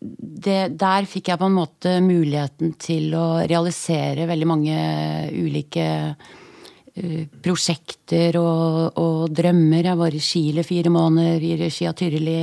det, 0.00 0.76
der 0.80 1.08
fikk 1.08 1.28
jeg 1.28 1.40
på 1.40 1.48
en 1.50 1.56
måte 1.58 1.98
muligheten 2.00 2.72
til 2.80 3.12
å 3.16 3.42
realisere 3.44 4.28
veldig 4.30 4.48
mange 4.48 4.76
ulike 5.34 5.88
eh, 6.96 7.26
prosjekter 7.44 8.38
og, 8.40 8.96
og 9.00 9.26
drømmer. 9.36 9.90
Jeg 9.90 10.00
var 10.00 10.16
i 10.16 10.22
Chile 10.24 10.64
fire 10.64 10.92
måneder 10.92 11.44
i 11.44 11.52
regi 11.60 11.88
av 11.90 11.98
Tyrili. 12.00 12.38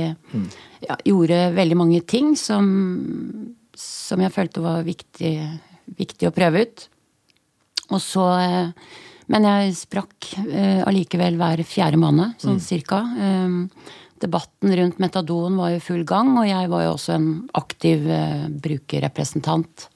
Ja, 0.86 1.00
gjorde 1.02 1.48
veldig 1.56 1.80
mange 1.80 2.00
ting 2.06 2.36
som, 2.38 2.70
som 3.74 4.22
jeg 4.22 4.34
følte 4.34 4.62
var 4.62 4.86
viktig, 4.86 5.34
viktig 5.98 6.30
å 6.30 6.34
prøve 6.34 6.62
ut. 6.62 6.88
Og 7.88 8.02
så 8.04 8.28
eh, 8.38 8.90
Men 9.28 9.44
jeg 9.44 9.74
sprakk 9.76 10.34
eh, 10.46 10.84
allikevel 10.86 11.34
hver 11.40 11.66
fjerde 11.66 11.98
måned, 12.00 12.38
sånn 12.40 12.62
cirka. 12.62 13.02
Eh, 13.18 14.06
Debatten 14.18 14.74
rundt 14.80 15.02
metadon 15.02 15.58
var 15.60 15.74
i 15.76 15.82
full 15.82 16.04
gang, 16.08 16.32
og 16.40 16.48
jeg 16.48 16.70
var 16.72 16.86
jo 16.86 16.94
også 16.96 17.14
en 17.14 17.28
aktiv 17.58 18.08
eh, 18.10 18.48
brukerrepresentant. 18.50 19.88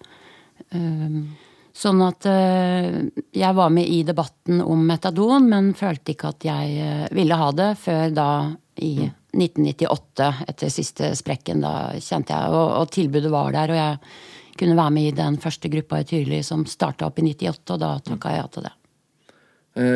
Um, 0.73 1.33
Sånn 1.73 2.03
at 2.05 2.27
eh, 2.29 2.99
jeg 3.33 3.57
var 3.57 3.71
med 3.73 3.89
i 3.89 4.03
debatten 4.05 4.61
om 4.61 4.83
metadon, 4.85 5.49
men 5.49 5.73
følte 5.77 6.13
ikke 6.13 6.35
at 6.35 6.45
jeg 6.45 6.75
eh, 6.85 7.07
ville 7.17 7.39
ha 7.41 7.49
det 7.57 7.71
før 7.81 8.13
da 8.13 8.29
i 8.77 8.93
1998, 9.33 10.29
etter 10.53 10.73
siste 10.73 11.11
sprekken. 11.17 11.65
Da 11.65 11.97
kjente 11.97 12.37
jeg, 12.37 12.53
og, 12.53 12.67
og 12.83 12.93
tilbudet 12.93 13.33
var 13.33 13.57
der, 13.57 13.73
og 13.73 13.81
jeg 13.81 14.61
kunne 14.61 14.77
være 14.77 14.95
med 14.99 15.09
i 15.09 15.17
den 15.17 15.41
første 15.41 15.73
gruppa 15.73 16.03
i 16.03 16.09
Tyrli 16.13 16.43
som 16.45 16.67
starta 16.69 17.09
opp 17.09 17.23
i 17.23 17.27
98, 17.31 17.65
og 17.73 17.81
da 17.81 17.95
takka 18.05 18.35
jeg 18.35 18.43
ja 18.43 18.49
til 18.53 18.69
det. 18.69 18.77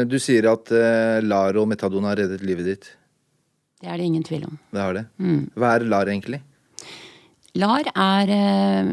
Du 0.09 0.16
sier 0.16 0.47
at 0.49 0.71
LAR 1.21 1.59
og 1.61 1.66
metadon 1.68 2.06
har 2.09 2.16
reddet 2.16 2.40
livet 2.40 2.71
ditt. 2.71 2.87
Det 3.80 3.88
er 3.90 3.99
det 3.99 4.06
ingen 4.09 4.25
tvil 4.25 4.47
om. 4.49 4.59
Det 4.73 4.83
har 4.83 4.95
det. 4.97 5.06
Mm. 5.21 5.40
Hva 5.56 5.73
er 5.76 5.85
LAR 5.88 6.11
egentlig? 6.12 6.40
LAR 7.56 7.88
er 7.92 8.30
eh, 8.33 8.88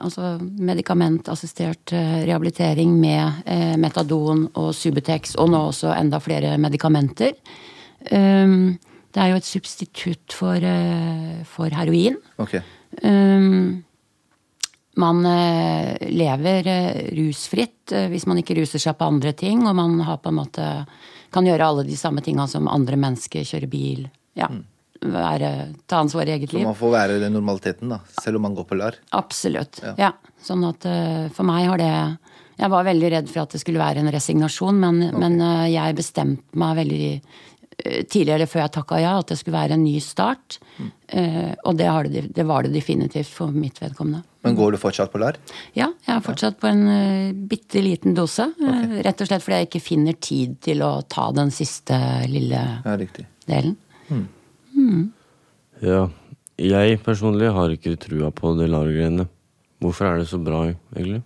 altså 0.00 0.34
medikamentassistert 0.40 1.94
eh, 1.96 2.22
rehabilitering 2.28 2.92
med 3.00 3.42
eh, 3.48 3.76
metadon 3.80 4.46
og 4.54 4.72
Subutex, 4.76 5.34
og 5.40 5.52
nå 5.52 5.62
også 5.70 5.94
enda 5.96 6.20
flere 6.20 6.56
medikamenter. 6.60 7.36
Um, 8.10 8.78
det 9.12 9.20
er 9.20 9.32
jo 9.32 9.38
et 9.40 9.48
substitutt 9.48 10.36
for, 10.36 10.56
eh, 10.56 11.40
for 11.48 11.72
heroin. 11.74 12.16
Ok. 12.40 12.60
Um, 13.02 13.82
man 15.00 15.26
eh, 15.26 16.08
lever 16.10 16.66
eh, 16.66 17.14
rusfritt 17.16 17.92
eh, 17.92 18.08
hvis 18.12 18.26
man 18.28 18.40
ikke 18.40 18.56
ruser 18.60 18.82
seg 18.82 18.98
på 18.98 19.08
andre 19.08 19.32
ting, 19.36 19.64
og 19.66 19.76
man 19.78 19.98
har 20.06 20.20
på 20.22 20.32
måte 20.34 20.66
kan 21.30 21.46
gjøre 21.46 21.66
alle 21.66 21.86
de 21.86 21.96
samme 21.98 22.22
tinga 22.26 22.48
som 22.50 22.68
andre 22.68 22.98
mennesker. 22.98 23.46
Kjøre 23.46 23.68
bil. 23.70 24.08
Ja. 24.38 24.48
Være, 25.00 25.50
ta 25.88 26.00
ansvar 26.02 26.28
i 26.28 26.34
eget 26.34 26.52
liv. 26.52 26.64
Så 26.64 26.72
man 26.72 26.80
får 26.80 26.90
være 26.96 27.20
den 27.22 27.36
normaliteten, 27.38 27.92
da. 27.92 28.00
Selv 28.20 28.40
om 28.40 28.48
man 28.48 28.56
går 28.58 28.66
på 28.68 28.76
LAR. 28.76 28.98
Absolutt. 29.16 29.78
Ja. 29.84 29.94
Ja. 30.08 30.10
Sånn 30.42 30.64
at 30.66 30.84
for 31.36 31.44
meg 31.44 31.66
har 31.68 31.80
det 31.80 31.92
Jeg 32.60 32.72
var 32.72 32.84
veldig 32.84 33.10
redd 33.12 33.28
for 33.30 33.42
at 33.42 33.54
det 33.54 33.60
skulle 33.62 33.80
være 33.80 34.02
en 34.02 34.10
resignasjon, 34.12 34.80
men, 34.82 34.98
men 35.16 35.38
eh, 35.40 35.70
jeg 35.76 35.96
bestemte 35.96 36.60
meg 36.60 36.82
veldig 36.82 37.12
tidligere 37.80 38.44
før 38.50 38.60
jeg 38.66 38.72
takka 38.74 38.98
ja, 39.00 39.14
at 39.22 39.30
det 39.30 39.38
skulle 39.40 39.56
være 39.56 39.78
en 39.78 39.86
ny 39.86 39.94
start. 40.04 40.58
Mm. 40.76 40.90
og 41.64 41.78
det, 41.78 41.86
har 41.88 42.08
det, 42.12 42.26
det 42.36 42.44
var 42.44 42.66
det 42.66 42.74
definitivt 42.74 43.30
for 43.32 43.54
mitt 43.54 43.80
vedkommende. 43.80 44.20
Men 44.46 44.56
går 44.56 44.72
du 44.72 44.78
fortsatt 44.80 45.12
på 45.12 45.20
LAR? 45.20 45.36
Ja, 45.76 45.90
jeg 46.06 46.14
er 46.14 46.22
fortsatt 46.24 46.56
på 46.62 46.68
en 46.70 46.86
uh, 46.88 47.32
bitte 47.50 47.82
liten 47.84 48.14
dose. 48.16 48.46
Okay. 48.56 49.02
rett 49.04 49.20
og 49.20 49.28
slett 49.28 49.44
fordi 49.44 49.58
jeg 49.58 49.68
ikke 49.68 49.82
finner 49.84 50.16
tid 50.16 50.56
til 50.64 50.84
å 50.86 50.92
ta 51.04 51.28
den 51.36 51.52
siste 51.52 51.98
lille 52.30 52.62
Ja, 52.84 52.96
riktig. 52.96 53.26
delen. 53.46 53.76
Ja, 55.80 56.06
jeg 56.60 57.00
personlig 57.04 57.50
har 57.56 57.72
ikke 57.72 57.96
trua 58.00 58.30
på 58.32 58.52
det 58.58 58.68
LAR-greiene. 58.68 59.26
Hvorfor 59.80 60.10
er 60.10 60.20
det 60.20 60.28
så 60.28 60.40
bra, 60.44 60.66
egentlig? 60.92 61.22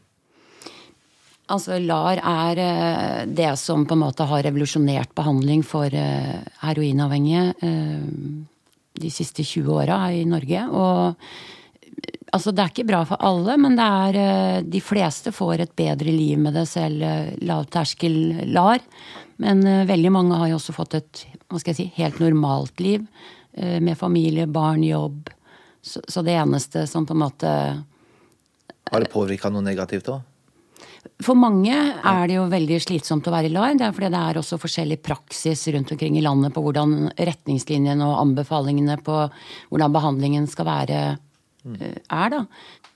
Altså, 1.53 1.77
LAR 1.83 2.23
er 2.23 2.61
eh, 2.63 3.25
det 3.29 3.51
som 3.61 3.83
på 3.85 3.97
en 3.97 4.05
måte 4.07 4.25
har 4.31 4.45
revolusjonert 4.47 5.11
behandling 5.17 5.65
for 5.67 5.93
eh, 5.93 6.39
heroinavhengige 6.63 7.43
eh, 7.67 8.07
de 9.03 9.11
siste 9.13 9.45
20 9.45 9.75
åra 9.75 9.99
i 10.15 10.23
Norge. 10.29 10.63
Og 10.71 11.19
altså, 12.35 12.53
det 12.55 12.65
er 12.65 12.73
ikke 12.73 12.89
bra 12.89 13.03
for 13.09 13.21
alle, 13.25 13.57
men 13.61 13.79
det 13.79 13.85
er 13.85 14.19
eh, 14.21 14.59
De 14.75 14.81
fleste 14.83 15.33
får 15.35 15.65
et 15.65 15.77
bedre 15.77 16.13
liv 16.13 16.41
med 16.41 16.57
det, 16.59 16.67
selv 16.71 17.05
eh, 17.07 17.31
lavterskel 17.47 18.19
LAR. 18.51 18.85
Men 19.43 19.65
eh, 19.67 19.87
veldig 19.89 20.13
mange 20.15 20.41
har 20.41 20.51
jo 20.51 20.59
også 20.59 20.77
fått 20.77 20.99
et 21.01 21.25
hva 21.49 21.61
skal 21.61 21.75
jeg 21.75 21.81
si, 21.81 21.89
helt 22.01 22.21
normalt 22.23 22.83
liv. 22.83 23.07
Med 23.55 23.95
familie, 23.95 24.49
barn, 24.51 24.81
jobb. 24.83 25.29
Så, 25.79 26.01
så 26.11 26.25
det 26.27 26.33
eneste 26.35 26.89
som 26.91 27.05
på 27.07 27.15
en 27.15 27.21
måte 27.21 27.51
Har 28.91 29.05
det 29.05 29.13
påvirka 29.13 29.47
noe 29.53 29.63
negativt 29.63 30.09
òg? 30.11 30.25
For 31.23 31.39
mange 31.39 31.71
er 31.71 32.25
det 32.27 32.39
jo 32.39 32.49
veldig 32.51 32.81
slitsomt 32.83 33.29
å 33.29 33.35
være 33.35 33.47
i 33.47 33.53
LAR. 33.53 33.77
Det 33.79 33.87
er 33.87 33.95
fordi 33.95 34.11
det 34.11 34.23
er 34.27 34.41
også 34.41 34.59
forskjellig 34.59 34.99
praksis 35.05 35.63
rundt 35.75 35.93
omkring 35.95 36.17
i 36.19 36.25
landet 36.25 36.55
på 36.57 36.65
hvordan 36.65 37.13
retningslinjene 37.15 38.09
og 38.09 38.19
anbefalingene 38.23 38.97
på 39.05 39.21
hvordan 39.71 39.95
behandlingen 39.95 40.49
skal 40.51 40.67
være, 40.67 41.01
er, 41.65 42.31
da. 42.31 42.41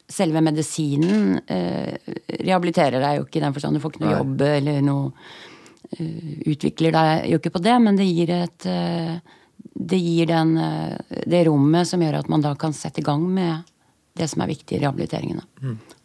Selve 0.09 0.41
medisinen 0.41 1.39
eh, 1.47 1.97
rehabiliterer 2.41 3.01
deg 3.03 3.19
jo 3.19 3.25
ikke 3.27 3.41
i 3.41 3.45
den 3.45 3.53
forstand. 3.57 3.77
Du 3.77 3.83
får 3.85 3.93
ikke 3.95 4.05
noe 4.05 4.13
Nei. 4.13 4.19
jobb 4.23 4.45
eller 4.47 4.79
noe 4.87 5.11
eh, 5.99 6.53
Utvikler 6.53 6.93
deg 6.97 7.27
jo 7.33 7.39
ikke 7.41 7.53
på 7.57 7.63
det, 7.65 7.75
men 7.85 7.97
det 8.01 8.07
gir 8.09 8.31
et 8.39 8.67
eh, 8.69 9.19
Det 9.75 9.99
gir 10.01 10.27
den, 10.31 10.57
eh, 10.59 11.21
det 11.29 11.43
rommet 11.49 11.87
som 11.89 12.01
gjør 12.03 12.21
at 12.23 12.29
man 12.33 12.41
da 12.45 12.55
kan 12.59 12.73
sette 12.77 13.01
i 13.03 13.07
gang 13.07 13.25
med 13.29 13.65
det 14.19 14.27
som 14.33 14.41
er 14.43 14.49
viktig 14.51 14.77
i 14.77 14.81
rehabiliteringene. 14.83 15.45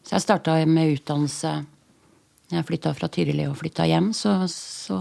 Så 0.05 0.13
jeg 0.17 0.22
starta 0.22 0.60
med 0.70 0.91
utdannelse 1.00 1.53
når 2.51 2.60
jeg 2.60 2.67
flytta 2.67 2.91
fra 2.93 3.08
Tyrili 3.10 3.48
og 3.50 3.55
flytta 3.58 3.88
hjem, 3.89 4.12
så, 4.13 4.36
så 4.51 4.98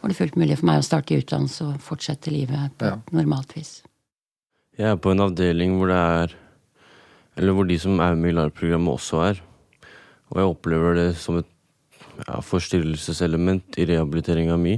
var 0.00 0.12
det 0.12 0.14
fullt 0.18 0.36
mulig 0.38 0.58
for 0.60 0.68
meg 0.70 0.78
å 0.78 0.84
starte 0.86 1.16
i 1.16 1.18
utdannelse 1.24 1.64
og 1.72 1.80
fortsette 1.82 2.30
livet 2.30 2.76
på 2.78 2.86
Ja. 2.92 3.00
normalt 3.16 3.56
vis. 3.56 3.80
Jeg 4.78 4.86
er 4.92 5.00
på 5.02 5.10
en 5.10 5.24
avdeling 5.24 5.74
hvor 5.80 5.90
det 5.90 5.98
er 5.98 6.36
Eller 7.40 7.56
hvor 7.56 7.64
de 7.64 7.78
som 7.80 7.96
er 8.04 8.18
med 8.20 8.34
i 8.34 8.36
LAR-programmet, 8.36 8.92
også 8.92 9.22
er. 9.30 9.40
Og 10.30 10.42
jeg 10.42 10.50
opplever 10.52 10.98
det 10.98 11.08
som 11.18 11.40
et 11.40 11.48
ja, 12.26 12.36
forstyrrelseselement 12.44 13.80
i 13.80 13.86
rehabiliteringa 13.88 14.58
mi. 14.60 14.76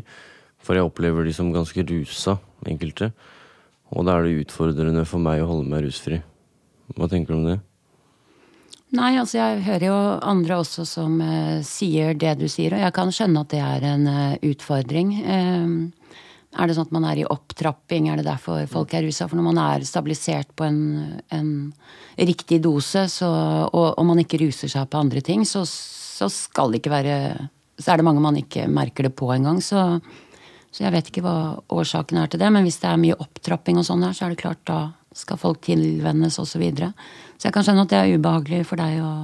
For 0.62 0.78
jeg 0.78 0.87
opplever 0.87 1.26
de 1.26 1.35
som 1.35 1.50
ganske 1.52 1.83
rusa, 1.88 2.37
enkelte. 2.71 3.11
Og 3.90 4.07
da 4.07 4.14
er 4.16 4.28
det 4.28 4.47
utfordrende 4.47 5.02
for 5.09 5.21
meg 5.21 5.42
å 5.42 5.50
holde 5.50 5.69
meg 5.69 5.83
rusfri. 5.88 6.23
Hva 6.95 7.11
tenker 7.11 7.35
du 7.35 7.40
om 7.40 7.50
det? 7.50 7.59
Nei, 8.92 9.14
altså 9.16 9.38
jeg 9.38 9.62
hører 9.64 9.87
jo 9.88 9.99
andre 10.28 10.59
også 10.61 10.85
som 10.87 11.16
eh, 11.25 11.62
sier 11.64 12.12
det 12.14 12.35
du 12.42 12.45
sier, 12.52 12.76
og 12.76 12.83
jeg 12.85 12.95
kan 12.95 13.12
skjønne 13.14 13.42
at 13.42 13.52
det 13.52 13.61
er 13.64 13.87
en 13.88 14.04
eh, 14.11 14.35
utfordring. 14.52 15.14
Eh, 15.25 16.19
er 16.52 16.68
det 16.68 16.75
sånn 16.76 16.88
at 16.90 16.94
man 16.94 17.06
er 17.09 17.23
i 17.23 17.28
opptrapping, 17.28 18.11
er 18.11 18.21
det 18.21 18.26
derfor 18.26 18.66
folk 18.71 18.92
er 18.92 19.06
rusa? 19.06 19.28
For 19.28 19.38
når 19.38 19.47
man 19.47 19.61
er 19.62 19.87
stabilisert 19.88 20.50
på 20.56 20.66
en, 20.66 20.82
en 21.32 21.52
riktig 22.18 22.61
dose, 22.64 23.06
så, 23.09 23.30
og, 23.71 23.87
og 23.97 24.04
man 24.09 24.21
ikke 24.21 24.42
ruser 24.42 24.68
seg 24.68 24.90
på 24.92 25.00
andre 25.00 25.23
ting, 25.25 25.47
så, 25.49 25.64
så 25.66 26.28
skal 26.32 26.73
det 26.73 26.82
ikke 26.82 26.92
være 26.92 27.16
Så 27.80 27.92
er 27.92 27.99
det 27.99 28.04
mange 28.06 28.21
man 28.21 28.37
ikke 28.37 28.66
merker 28.68 29.09
det 29.09 29.14
på 29.16 29.30
engang. 29.32 29.62
Så, 29.64 29.80
så 30.71 30.85
jeg 30.85 30.92
vet 30.92 31.09
ikke 31.09 31.25
hva 31.25 31.37
årsaken 31.73 32.21
er 32.21 32.28
til 32.28 32.42
det. 32.42 32.52
Men 32.52 32.68
hvis 32.68 32.78
det 32.82 32.90
er 32.90 33.00
mye 33.00 33.16
opptrapping 33.16 33.80
og 33.80 33.88
sånn 33.88 34.04
her, 34.04 34.12
så 34.12 34.26
er 34.26 34.35
det 34.35 34.42
klart 34.44 34.61
da 34.68 34.92
skal 35.16 35.40
folk 35.40 35.64
tilvennes 35.64 36.37
osv. 36.38 36.52
Så, 36.52 36.61
videre. 36.61 36.92
så 37.38 37.49
jeg 37.49 37.56
kan 37.56 37.64
skjønne 37.64 37.88
at 37.88 37.92
det 37.92 37.99
er 38.00 38.14
ubehagelig 38.21 38.66
for 38.68 38.80
deg 38.80 39.00
å, 39.00 39.14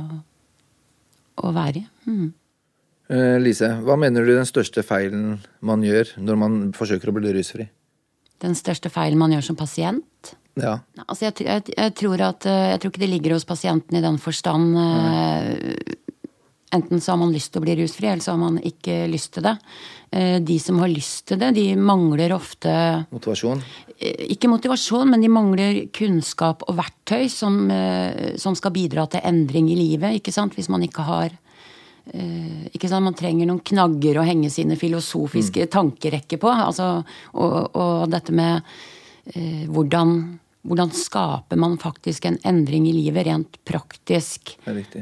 å 1.44 1.52
være 1.56 1.84
i. 1.84 1.86
Mm. 2.08 2.28
Eh, 3.08 3.38
Lise, 3.40 3.70
hva 3.84 3.96
mener 3.96 4.24
du 4.24 4.34
er 4.34 4.42
den 4.42 4.48
største 4.48 4.84
feilen 4.84 5.38
man 5.64 5.84
gjør 5.84 6.10
når 6.20 6.40
man 6.40 6.56
forsøker 6.76 7.08
å 7.08 7.14
bli 7.16 7.32
rusfri? 7.38 7.64
Den 8.44 8.56
største 8.58 8.92
feilen 8.92 9.20
man 9.20 9.32
gjør 9.32 9.46
som 9.48 9.56
pasient? 9.58 10.34
Ja. 10.58 10.80
Altså 11.06 11.28
jeg, 11.28 11.46
jeg, 11.46 11.64
jeg, 11.72 11.94
tror 11.96 12.24
at, 12.26 12.44
eh, 12.50 12.74
jeg 12.74 12.82
tror 12.82 12.92
ikke 12.92 13.04
det 13.06 13.12
ligger 13.14 13.36
hos 13.38 13.48
pasienten 13.48 13.96
i 13.96 14.04
den 14.04 14.20
forstand 14.20 14.76
eh, 14.82 15.96
Enten 16.68 17.00
så 17.00 17.14
har 17.14 17.16
man 17.22 17.30
lyst 17.32 17.48
til 17.54 17.62
å 17.62 17.64
bli 17.64 17.78
rusfri, 17.78 18.10
eller 18.10 18.20
så 18.20 18.34
har 18.34 18.40
man 18.42 18.58
ikke 18.60 19.06
lyst 19.08 19.30
til 19.32 19.46
det. 19.46 19.54
De 20.44 20.56
som 20.60 20.76
har 20.82 20.90
lyst 20.92 21.22
til 21.30 21.38
det, 21.40 21.54
de 21.56 21.62
mangler 21.80 22.34
ofte 22.36 22.68
Motivasjon? 23.08 23.62
Ikke 24.28 24.50
motivasjon, 24.52 25.08
men 25.08 25.24
de 25.24 25.30
mangler 25.32 25.78
kunnskap 25.96 26.66
og 26.68 26.76
verktøy 26.76 27.24
som, 27.32 27.56
som 28.36 28.58
skal 28.60 28.74
bidra 28.76 29.06
til 29.08 29.24
endring 29.24 29.72
i 29.72 29.78
livet. 29.80 30.20
ikke 30.20 30.34
sant? 30.36 30.60
Hvis 30.60 30.68
man 30.68 30.84
ikke 30.84 31.08
har 31.08 31.32
ikke 32.08 32.88
sant? 32.88 33.04
Man 33.04 33.16
trenger 33.18 33.48
noen 33.48 33.62
knagger 33.64 34.20
å 34.20 34.26
henge 34.26 34.50
sine 34.52 34.78
filosofiske 34.80 35.66
mm. 35.66 35.72
tankerekker 35.74 36.40
på. 36.40 36.52
Altså, 36.52 36.90
og, 37.34 37.56
og, 37.76 38.04
dette 38.12 38.34
med 38.36 38.60
eh, 39.34 39.64
hvordan 39.68 40.20
hvordan 40.68 40.90
skaper 40.92 41.56
man 41.56 41.78
faktisk 41.80 42.26
en 42.28 42.38
endring 42.44 42.88
i 42.88 42.92
livet 42.92 43.26
rent 43.28 43.58
praktisk? 43.64 44.56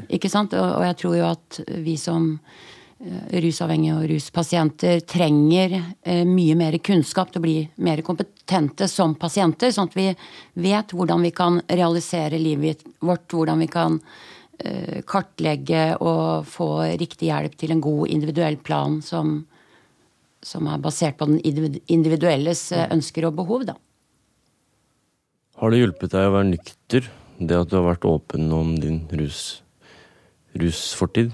Ikke 0.07 0.29
sant? 0.31 0.53
Og, 0.55 0.63
og, 0.77 0.83
jeg 0.85 0.97
tror 1.01 1.15
jo 1.17 1.25
at 1.27 1.59
vi 1.83 1.97
som 1.99 2.29
uh, 2.37 3.25
rusavhengige 3.33 3.97
og 3.97 4.05
ruspasienter 4.13 5.01
trenger 5.09 5.75
eh, 5.75 6.23
mye 6.29 6.55
mer 6.59 6.77
kunnskap 6.79 7.33
til 7.33 7.41
å 7.41 7.47
bli 7.47 7.57
mer 7.83 8.03
kompetente 8.05 8.87
som 8.91 9.17
pasienter, 9.19 9.73
sånn 9.73 9.91
at 9.91 9.97
vi 9.97 10.07
vet 10.69 10.95
hvordan 10.95 11.25
vi 11.27 11.33
kan 11.35 11.59
realisere 11.67 12.39
livet 12.39 12.85
vårt, 13.01 13.27
hvordan 13.33 13.65
vi 13.65 13.71
kan 13.73 13.99
kartlegge 15.07 15.81
og 16.01 16.47
få 16.49 16.69
riktig 16.97 17.27
hjelp 17.29 17.57
til 17.61 17.75
en 17.75 17.81
god 17.83 18.09
individuell 18.09 18.57
plan 18.57 18.95
som, 19.05 19.35
som 20.41 20.65
er 20.71 20.81
basert 20.81 21.19
på 21.19 21.27
den 21.29 21.37
individuelles 21.85 22.63
ønsker 22.73 23.27
og 23.29 23.35
behov, 23.37 23.67
da. 23.69 23.75
Har 25.57 25.73
det 25.73 25.81
hjulpet 25.81 26.13
deg 26.13 26.27
å 26.29 26.33
være 26.35 26.49
nykter, 26.51 27.07
det 27.37 27.57
at 27.57 27.69
du 27.71 27.79
har 27.79 27.87
vært 27.87 28.05
åpen 28.05 28.51
om 28.53 28.75
din 28.77 28.99
rus, 29.17 29.63
rusfortid? 30.57 31.31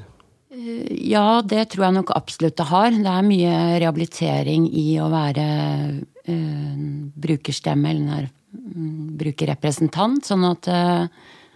Eh, 0.53 1.09
ja, 1.09 1.41
det 1.43 1.65
tror 1.73 1.87
jeg 1.87 1.97
nok 1.97 2.13
absolutt 2.15 2.55
det 2.59 2.69
har. 2.69 2.95
Det 2.95 3.13
er 3.13 3.27
mye 3.27 3.53
rehabilitering 3.83 4.69
i 4.69 4.87
å 5.03 5.09
være 5.11 5.45
uh, 6.29 6.83
brukerstemme 7.25 7.91
eller 7.91 8.29
uh, 8.29 8.97
brukerrepresentant. 9.19 10.23
Sånn 10.29 10.47
at 10.47 10.71
uh, 10.71 11.07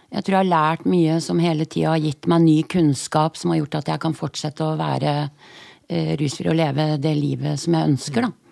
jeg 0.08 0.24
tror 0.24 0.38
jeg 0.38 0.42
har 0.44 0.50
lært 0.50 0.88
mye 0.88 1.20
som 1.24 1.40
hele 1.42 1.66
tida 1.68 1.94
har 1.94 2.02
gitt 2.02 2.28
meg 2.30 2.44
ny 2.44 2.58
kunnskap, 2.70 3.36
som 3.36 3.52
har 3.52 3.62
gjort 3.62 3.80
at 3.82 3.90
jeg 3.92 4.02
kan 4.04 4.16
fortsette 4.16 4.64
å 4.64 4.76
være 4.78 5.14
rusfri 6.20 6.50
og 6.52 6.56
leve 6.58 6.84
det 7.00 7.14
livet 7.16 7.60
som 7.60 7.76
jeg 7.76 7.92
ønsker, 7.94 8.26
da. 8.28 8.48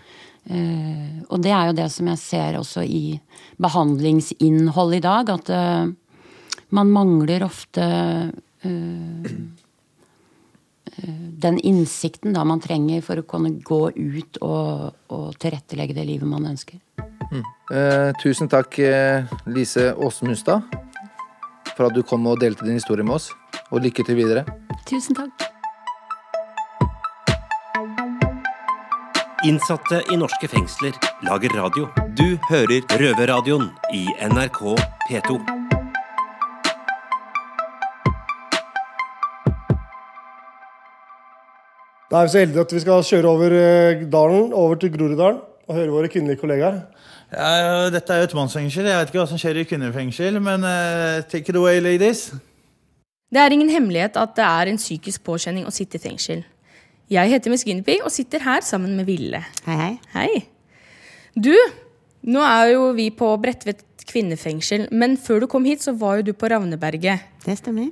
Uh, 0.47 1.27
og 1.27 1.42
det 1.42 1.51
er 1.51 1.66
jo 1.66 1.75
det 1.75 1.88
som 1.90 2.07
jeg 2.07 2.23
ser 2.23 2.57
også 2.61 2.85
i 2.87 3.16
behandlingsinnhold 3.62 4.95
i 4.95 5.03
dag, 5.03 5.33
at 5.33 5.51
uh, 5.51 5.88
man 6.77 6.92
mangler 6.95 7.42
ofte 7.47 7.87
uh, 8.62 9.31
den 10.97 11.59
innsikten 11.66 12.33
da 12.33 12.45
man 12.47 12.62
trenger 12.62 13.03
for 13.05 13.21
å 13.21 13.27
kunne 13.29 13.57
gå 13.59 13.81
ut 13.90 14.38
og, 14.40 14.95
og 15.12 15.27
tilrettelegge 15.42 15.97
det 15.99 16.07
livet 16.09 16.31
man 16.31 16.47
ønsker. 16.55 16.79
Mm. 17.27 17.42
tusen 18.23 18.49
takk, 18.49 18.79
Lise 19.51 19.90
Åsmundstad, 19.92 20.62
for 21.77 21.89
at 21.89 21.97
du 21.97 22.03
kom 22.03 22.27
og 22.27 22.41
delte 22.41 22.65
din 22.67 22.81
historie 22.81 23.05
med 23.05 23.19
oss. 23.19 23.31
Og 23.71 23.83
lykke 23.85 24.05
til 24.07 24.19
videre. 24.19 24.47
Tusen 24.89 25.17
takk. 25.19 25.47
Innsatte 29.47 30.01
i 30.11 30.17
norske 30.19 30.49
fengsler 30.51 30.97
lager 31.27 31.53
radio. 31.55 31.87
Du 32.19 32.39
hører 32.49 32.83
Røverradioen 32.99 33.69
i 33.95 34.07
NRK 34.27 34.62
P2. 35.07 35.37
Da 42.07 42.23
er 42.23 42.27
vi 42.27 42.33
så 42.33 42.41
heldige 42.41 42.65
at 42.65 42.73
vi 42.73 42.81
skal 42.81 43.07
kjøre 43.07 43.31
over 43.31 43.55
eh, 43.61 44.03
dalen, 44.11 44.53
over 44.55 44.79
til 44.81 44.93
Groruddalen, 44.95 45.41
og 45.67 45.75
høre 45.75 45.95
våre 45.95 46.11
kvinnelige 46.11 46.41
kollegaer. 46.41 46.81
Ja, 47.33 47.89
dette 47.91 48.15
er 48.15 48.23
jo 48.23 48.29
et 48.29 48.37
mannsfengsel. 48.39 48.87
Jeg 48.87 49.01
vet 49.01 49.11
ikke 49.11 49.23
hva 49.23 49.31
som 49.31 49.41
skjer 49.41 49.59
i 49.59 49.65
kvinnefengsel, 49.67 50.39
men 50.43 50.67
uh, 50.67 51.25
take 51.27 51.51
it 51.51 51.59
away, 51.59 51.81
ladies. 51.83 52.29
Det 53.33 53.41
er 53.43 53.55
ingen 53.55 53.73
hemmelighet 53.73 54.19
at 54.21 54.37
det 54.39 54.45
er 54.47 54.71
en 54.71 54.79
psykisk 54.79 55.25
påkjenning 55.27 55.67
å 55.67 55.75
sitte 55.75 55.99
i 55.99 56.05
fengsel. 56.05 56.45
Jeg 57.11 57.31
heter 57.31 57.53
Miss 57.53 57.67
Guinevere 57.67 58.07
og 58.07 58.15
sitter 58.15 58.43
her 58.47 58.62
sammen 58.67 58.95
med 58.99 59.07
Ville. 59.11 59.43
Hei, 59.67 59.77
hei. 59.79 59.93
Hei. 60.15 60.31
Du, 61.35 61.53
nå 62.27 62.43
er 62.47 62.73
jo 62.73 62.89
vi 62.97 63.11
på 63.15 63.29
Bredtvet 63.43 63.83
kvinnefengsel, 64.07 64.87
men 64.95 65.19
før 65.19 65.43
du 65.43 65.51
kom 65.51 65.67
hit, 65.67 65.83
så 65.83 65.95
var 65.99 66.21
jo 66.21 66.31
du 66.31 66.33
på 66.39 66.49
Ravneberget. 66.51 67.27
Det 67.45 67.59
stemmer. 67.59 67.91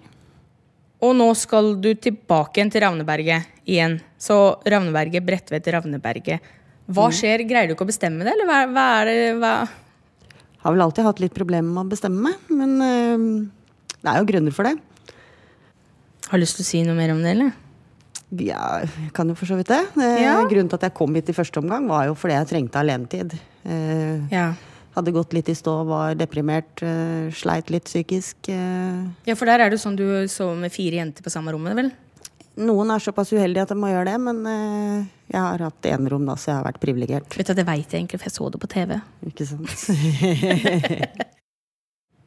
Og 1.05 1.13
nå 1.19 1.27
skal 1.37 1.75
du 1.83 1.91
tilbake 1.99 2.61
igjen 2.61 2.71
til 2.73 2.85
Ravneberget 2.87 3.51
igjen. 3.69 3.99
Så 4.17 4.39
Ravneberget, 4.65 5.27
Bredtvet, 5.27 5.69
Ravneberget. 5.75 6.55
Hva 6.85 7.09
mm. 7.09 7.17
skjer? 7.17 7.45
Greier 7.49 7.71
du 7.71 7.75
ikke 7.77 7.87
å 7.87 7.91
bestemme 7.93 8.27
det, 8.27 8.35
eller 8.37 8.49
hva, 8.49 8.61
hva 8.71 8.87
er 9.01 9.11
det 9.11 9.19
hva? 9.41 9.55
Har 10.65 10.73
vel 10.73 10.85
alltid 10.85 11.07
hatt 11.07 11.21
litt 11.21 11.37
problemer 11.37 11.69
med 11.69 11.85
å 11.85 11.93
bestemme 11.93 12.31
meg, 12.31 12.49
men 12.53 12.75
øh, 12.85 13.29
det 14.01 14.13
er 14.13 14.21
jo 14.21 14.29
grunner 14.29 14.57
for 14.57 14.69
det. 14.69 14.77
Har 16.29 16.41
du 16.41 16.45
lyst 16.45 16.59
til 16.59 16.65
å 16.65 16.69
si 16.69 16.83
noe 16.85 16.97
mer 16.97 17.13
om 17.15 17.21
det, 17.25 17.37
eller? 17.37 17.53
Ja, 18.43 18.83
jeg 18.83 19.11
kan 19.15 19.29
jo 19.31 19.37
for 19.39 19.49
så 19.49 19.57
vidt 19.59 19.71
det. 19.71 19.83
Eh, 20.01 20.23
ja. 20.25 20.39
Grunnen 20.49 20.71
til 20.71 20.79
at 20.81 20.87
jeg 20.89 20.97
kom 20.97 21.15
hit 21.15 21.29
i 21.31 21.37
første 21.37 21.61
omgang, 21.61 21.87
var 21.91 22.09
jo 22.09 22.17
fordi 22.19 22.39
jeg 22.39 22.51
trengte 22.51 22.81
alenetid. 22.81 23.37
Eh, 23.63 24.25
ja. 24.33 24.49
Hadde 24.95 25.15
gått 25.15 25.35
litt 25.37 25.51
i 25.51 25.57
stå, 25.59 25.75
var 25.89 26.17
deprimert, 26.19 26.83
eh, 26.83 27.29
sleit 27.35 27.71
litt 27.75 27.87
psykisk. 27.91 28.49
Ja, 28.49 29.35
for 29.35 29.51
der 29.51 29.61
er 29.61 29.71
det 29.71 29.79
jo 29.79 29.85
sånn 29.85 29.99
du 29.99 30.07
sover 30.31 30.57
med 30.59 30.75
fire 30.75 31.03
jenter 31.03 31.27
på 31.27 31.33
samme 31.35 31.55
rommet, 31.55 31.77
vel? 31.79 31.93
Noen 32.63 32.93
er 32.95 33.03
såpass 33.03 33.33
uheldige 33.35 33.65
at 33.67 33.73
de 33.73 33.77
må 33.79 33.91
gjøre 33.91 34.13
det, 34.13 34.19
men 34.23 34.45
jeg 35.27 35.41
har 35.41 35.65
hatt 35.67 35.89
rom 36.13 36.29
da, 36.29 36.37
så 36.39 36.53
jeg 36.53 36.59
har 36.61 36.69
vært 36.69 36.83
privilegert. 36.83 37.35
Vet 37.35 37.51
du, 37.51 37.55
Det 37.59 37.67
veit 37.67 37.89
jeg 37.89 38.05
egentlig, 38.05 38.21
for 38.23 38.31
jeg 38.31 38.37
så 38.37 38.51
det 38.55 38.61
på 38.63 38.71
TV. 38.71 38.99
Ikke 39.27 39.49
sant? 39.49 41.25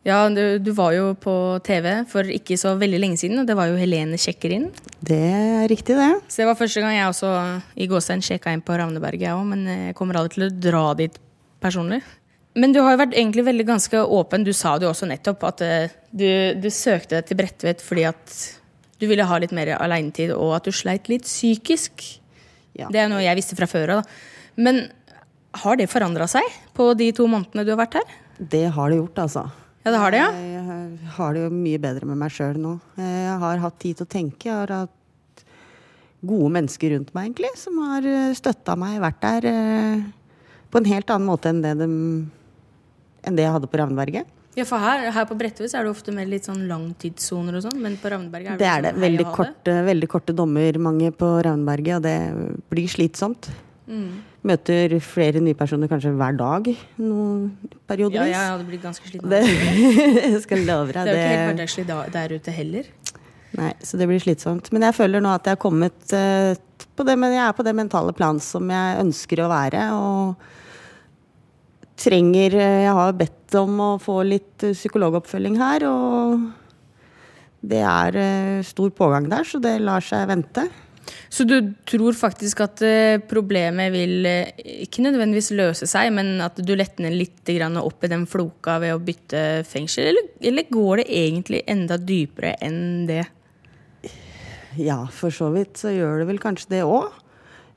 Ja, 0.08 0.22
du, 0.32 0.56
du, 0.64 0.70
var 0.72 0.94
jo 0.96 1.10
på 1.20 1.34
TV 1.68 1.90
for 2.08 2.30
ikke 2.32 2.56
så 2.60 2.78
veldig 2.80 3.00
lenge 3.02 3.20
siden, 3.20 3.42
og 3.42 3.48
det 3.50 3.58
var 3.60 3.68
jo 3.68 3.80
Helene 3.80 4.16
sjekker 4.22 4.54
inn. 4.56 4.70
Det 5.04 5.18
er 5.20 5.66
riktig, 5.68 5.98
det. 6.00 6.12
Så 6.32 6.42
det 6.42 6.48
var 6.48 6.60
første 6.60 6.84
gang 6.84 6.96
jeg 6.96 7.10
også 7.10 7.32
i 7.76 7.90
gåstein 7.92 8.24
sjekka 8.24 8.54
inn 8.56 8.64
på 8.64 8.78
Ravneberget, 8.80 9.26
jeg 9.28 9.36
òg, 9.36 9.44
men 9.50 9.66
jeg 9.68 9.98
kommer 10.00 10.22
aldri 10.22 10.38
til 10.38 10.48
å 10.48 10.54
dra 10.70 10.86
dit 11.02 11.20
personlig. 11.60 12.00
Men 12.58 12.72
du 12.72 12.80
har 12.80 12.96
jo 12.96 13.02
vært 13.04 13.18
egentlig 13.20 13.46
veldig 13.50 13.68
ganske 13.68 14.06
åpen. 14.18 14.48
Du 14.48 14.54
sa 14.56 14.78
det 14.78 14.88
jo 14.88 14.94
også 14.94 15.10
nettopp, 15.12 15.44
at 15.52 15.66
eh, 15.66 15.98
du, 16.10 16.30
du 16.56 16.70
søkte 16.72 17.20
deg 17.20 17.28
til 17.28 17.42
Bredtvet 17.42 17.84
fordi 17.84 18.08
at 18.08 18.38
du 18.98 19.08
ville 19.10 19.26
ha 19.30 19.38
litt 19.42 19.54
mer 19.56 19.76
alenetid, 19.78 20.34
og 20.34 20.56
at 20.58 20.68
du 20.68 20.74
sleit 20.76 21.10
litt 21.12 21.28
psykisk. 21.28 22.04
Ja. 22.78 22.90
Det 22.94 23.02
er 23.02 23.12
noe 23.12 23.24
jeg 23.24 23.38
visste 23.40 23.58
fra 23.58 23.70
før 23.70 24.00
av. 24.00 24.18
Men 24.58 24.88
har 25.62 25.78
det 25.80 25.90
forandra 25.92 26.28
seg 26.30 26.46
på 26.78 26.92
de 26.98 27.12
to 27.16 27.28
månedene 27.30 27.66
du 27.66 27.74
har 27.74 27.82
vært 27.82 28.00
her? 28.00 28.18
Det 28.38 28.68
har 28.74 28.92
det 28.92 29.00
gjort, 29.00 29.24
altså. 29.26 29.48
Ja, 29.86 29.94
det 29.94 30.00
har 30.02 30.14
det, 30.14 30.20
ja? 30.20 30.30
Jeg 30.36 31.12
har 31.16 31.34
det 31.34 31.44
jo 31.46 31.50
mye 31.54 31.80
bedre 31.82 32.10
med 32.10 32.20
meg 32.20 32.34
sjøl 32.36 32.58
nå. 32.60 32.74
Jeg 33.00 33.36
har 33.44 33.62
hatt 33.64 33.78
tid 33.80 34.00
til 34.00 34.08
å 34.08 34.12
tenke. 34.12 34.50
Jeg 34.50 34.58
har 34.58 34.74
hatt 34.74 35.44
gode 36.28 36.50
mennesker 36.58 36.92
rundt 36.96 37.14
meg, 37.16 37.30
egentlig, 37.30 37.54
som 37.60 37.78
har 37.86 38.06
eh, 38.10 38.34
støtta 38.38 38.76
meg, 38.80 38.98
vært 39.04 39.22
der 39.24 39.48
eh, 39.52 40.02
på 40.74 40.82
en 40.82 40.90
helt 40.90 41.14
annen 41.14 41.30
måte 41.30 41.54
enn 41.54 41.62
det, 41.64 41.76
de, 41.80 41.88
enn 43.24 43.38
det 43.38 43.46
jeg 43.46 43.54
hadde 43.54 43.70
på 43.72 43.80
Ravneberget. 43.80 44.34
Ja, 44.58 44.66
for 44.66 44.82
her, 44.82 45.06
her 45.14 45.28
på 45.30 45.38
Bredtvet 45.38 45.76
er 45.78 45.86
det 45.86 45.92
ofte 45.94 46.14
mer 46.16 46.26
litt 46.30 46.48
sånn 46.50 46.64
langtidssoner 46.70 47.60
og 47.60 47.68
sånn, 47.68 47.78
men 47.84 48.00
på 48.02 48.10
Ravneberget 48.10 48.56
er 48.56 48.58
det, 48.58 48.64
det 48.64 48.70
er 48.72 48.82
sånn 48.82 48.88
det. 48.88 49.04
Veldig 49.06 49.28
korte, 49.36 49.78
veldig 49.92 50.10
korte 50.10 50.36
dommer 50.38 50.80
mange 50.82 51.12
på 51.14 51.30
Ravneberget, 51.46 52.00
og 52.00 52.08
det 52.08 52.58
blir 52.74 52.90
slitsomt. 52.90 53.52
Møter 54.48 54.98
flere 55.04 55.40
nye 55.44 55.56
personer 55.56 55.88
kanskje 55.88 56.12
hver 56.18 56.36
dag 56.36 56.66
noen 57.00 57.54
Ja, 57.88 58.26
ja, 58.26 58.26
ja, 58.28 58.58
det 58.60 58.66
blir 58.68 58.82
ganske 58.84 59.08
sliten. 59.08 59.30
Det 59.32 60.42
skal 60.46 60.66
love 60.68 60.92
Det 60.92 61.06
er 61.06 61.08
jo 61.08 61.16
ikke 61.16 61.30
helt 61.30 61.48
hverdagslig 61.52 61.86
der 62.18 62.36
ute 62.36 62.56
heller. 62.58 62.90
Nei, 63.58 63.72
så 63.80 63.98
det 63.98 64.10
blir 64.10 64.20
slitsomt. 64.22 64.72
Men 64.76 64.90
jeg 64.90 64.98
føler 64.98 65.24
nå 65.24 65.32
at 65.38 65.48
jeg 65.48 65.62
kommet 65.62 66.12
uh, 66.12 66.52
på 66.98 67.06
det, 67.08 67.16
men 67.20 67.34
jeg 67.38 67.46
er 67.46 67.56
på 67.56 67.66
det 67.66 67.74
mentale 67.78 68.14
plan 68.18 68.42
som 68.44 68.68
jeg 68.74 69.00
ønsker 69.06 69.46
å 69.46 69.50
være. 69.52 69.88
Og 69.96 70.50
trenger 71.98 72.56
eh, 72.58 72.80
Jeg 72.86 72.96
har 73.00 73.18
bedt 73.18 73.58
om 73.60 73.78
å 73.84 73.92
få 74.02 74.22
litt 74.28 74.66
eh, 74.66 74.76
psykologoppfølging 74.78 75.58
her, 75.60 75.86
og 75.90 76.50
det 77.68 77.84
er 77.84 78.20
eh, 78.22 78.66
stor 78.68 78.92
pågang 78.96 79.30
der, 79.32 79.48
så 79.48 79.62
det 79.64 79.78
lar 79.84 80.06
seg 80.06 80.28
vente. 80.30 80.68
Så 81.32 81.46
du 81.48 81.56
tror 81.88 82.16
faktisk 82.20 82.60
at 82.66 82.82
problemet 83.30 83.94
vil 83.94 84.28
ikke 84.28 85.06
nødvendigvis 85.06 85.54
løse 85.56 85.88
seg, 85.88 86.10
men 86.16 86.42
at 86.44 86.60
du 86.60 86.74
letner 86.76 87.16
litt 87.16 87.48
opp 87.80 88.04
i 88.04 88.10
den 88.12 88.26
floka 88.28 88.76
ved 88.84 88.92
å 88.92 89.00
bytte 89.00 89.64
fengsel? 89.68 90.10
Eller, 90.12 90.28
eller 90.52 90.68
går 90.68 91.00
det 91.00 91.08
egentlig 91.22 91.62
enda 91.64 91.96
dypere 91.96 92.58
enn 92.60 93.08
det? 93.08 93.24
Ja, 94.76 95.06
for 95.08 95.32
så 95.32 95.48
vidt 95.56 95.80
så 95.80 95.96
gjør 95.96 96.22
det 96.22 96.28
vel 96.28 96.44
kanskje 96.44 96.76
det 96.76 96.84
òg. 96.84 97.08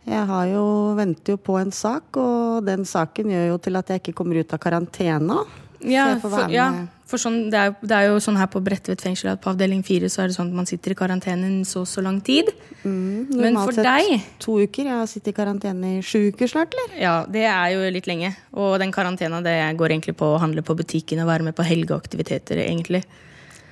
Jeg 0.08 0.26
har 0.30 0.46
jo, 0.48 0.64
venter 0.96 1.36
jo 1.36 1.40
på 1.40 1.58
en 1.60 1.72
sak, 1.74 2.16
og 2.16 2.64
den 2.66 2.86
saken 2.88 3.32
gjør 3.34 3.50
jo 3.52 3.58
til 3.66 3.76
at 3.80 3.92
jeg 3.92 4.02
ikke 4.02 4.16
kommer 4.22 4.40
ut 4.40 4.54
av 4.56 4.62
karantena. 4.62 5.42
Ja, 5.80 6.06
for, 6.20 6.34
ja, 6.52 6.66
for 7.08 7.20
sånn, 7.20 7.46
det, 7.52 7.60
er, 7.60 7.72
det 7.80 7.96
er 7.96 8.10
jo 8.10 8.18
sånn 8.20 8.36
her 8.36 8.48
på 8.52 8.60
Bredtvet 8.64 9.00
fengsel 9.00 9.30
at 9.32 9.40
på 9.40 9.50
avdeling 9.52 9.80
fire 9.86 10.10
så 10.12 10.22
er 10.22 10.28
det 10.30 10.36
sånn 10.36 10.50
at 10.52 10.58
man 10.58 10.68
sitter 10.68 10.92
i 10.92 10.98
karantene 10.98 11.48
så 11.68 11.86
og 11.86 11.88
så 11.88 12.04
lang 12.04 12.18
tid. 12.24 12.50
Men 12.84 13.56
for 13.56 13.72
sett 13.76 13.88
deg 13.88 14.26
To 14.44 14.58
uker. 14.60 14.90
Jeg 14.90 14.98
har 14.98 15.08
sittet 15.08 15.32
i 15.32 15.36
karantene 15.36 15.94
i 15.96 16.04
sju 16.04 16.28
uker 16.34 16.52
snart, 16.52 16.76
eller? 16.76 16.94
Ja, 17.00 17.14
det 17.24 17.46
er 17.48 17.72
jo 17.74 17.88
litt 17.96 18.08
lenge. 18.10 18.34
Og 18.52 18.76
den 18.82 18.92
karantena 18.92 19.40
det 19.44 19.56
går 19.80 19.96
egentlig 19.96 20.18
på 20.20 20.34
å 20.34 20.40
handle 20.42 20.64
på 20.66 20.76
butikken 20.78 21.24
og 21.24 21.32
være 21.32 21.48
med 21.48 21.56
på 21.56 21.66
helgeaktiviteter, 21.66 22.60
egentlig. 22.66 23.02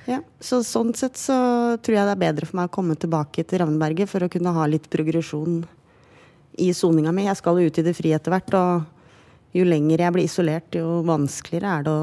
Ja, 0.09 0.23
så 0.41 0.63
sånn 0.65 0.95
sett 0.97 1.19
så 1.21 1.35
tror 1.85 1.99
jeg 1.99 2.07
det 2.09 2.15
er 2.15 2.23
bedre 2.23 2.49
for 2.49 2.57
meg 2.57 2.71
å 2.71 2.77
komme 2.79 2.97
tilbake 2.97 3.45
til 3.45 3.61
Ravneberget 3.61 4.09
for 4.09 4.25
å 4.25 4.31
kunne 4.31 4.55
ha 4.55 4.65
litt 4.65 4.89
progresjon 4.89 5.61
i 6.59 6.69
soninga 6.75 7.13
mi. 7.15 7.27
Jeg 7.27 7.39
skal 7.39 7.59
jo 7.59 7.69
ut 7.69 7.79
i 7.81 7.85
det 7.85 7.95
frie 7.97 8.17
etter 8.17 8.33
hvert, 8.33 8.55
og 8.57 9.57
jo 9.57 9.65
lenger 9.65 10.05
jeg 10.05 10.15
blir 10.15 10.27
isolert, 10.29 10.75
jo 10.77 10.99
vanskeligere 11.07 11.77
er 11.79 11.85
det 11.87 11.93
å 11.93 12.01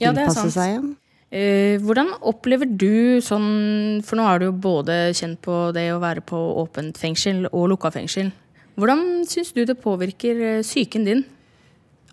Ja, 0.00 0.10
er 0.10 0.18
tilpasse 0.20 0.46
det 0.46 0.56
seg 0.56 0.74
igjen. 0.74 0.90
Uh, 1.30 1.76
hvordan 1.86 2.08
opplever 2.26 2.66
du 2.66 3.22
sånn 3.22 4.00
For 4.02 4.18
nå 4.18 4.24
har 4.26 4.40
du 4.40 4.48
jo 4.48 4.54
både 4.64 5.12
kjent 5.14 5.38
på 5.44 5.68
det 5.76 5.84
å 5.94 6.00
være 6.02 6.24
på 6.26 6.38
åpent 6.58 6.98
fengsel 6.98 7.44
og 7.52 7.68
lukka 7.70 7.92
fengsel. 7.94 8.32
Hvordan 8.80 9.22
syns 9.30 9.52
du 9.54 9.60
det 9.68 9.76
påvirker 9.78 10.40
eh, 10.56 10.64
psyken 10.64 11.06
din? 11.06 11.22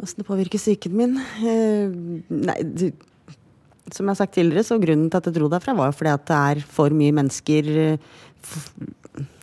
Åssen 0.03 0.21
det 0.21 0.27
påvirker 0.27 0.61
psyken 0.61 0.93
min? 0.99 1.17
Uh, 1.41 2.21
nei, 2.29 2.59
du, 2.61 2.91
som 3.89 4.03
jeg 4.03 4.11
har 4.11 4.19
sagt 4.19 4.35
tidligere, 4.35 4.67
så 4.67 4.77
grunnen 4.81 5.09
til 5.09 5.21
at 5.21 5.29
jeg 5.29 5.37
dro 5.37 5.49
derfra, 5.49 5.73
var 5.77 5.89
jo 5.89 5.97
fordi 5.97 6.13
at 6.13 6.27
det 6.27 6.39
er 6.51 6.63
for 6.77 6.93
mye 6.93 7.15
mennesker 7.15 7.71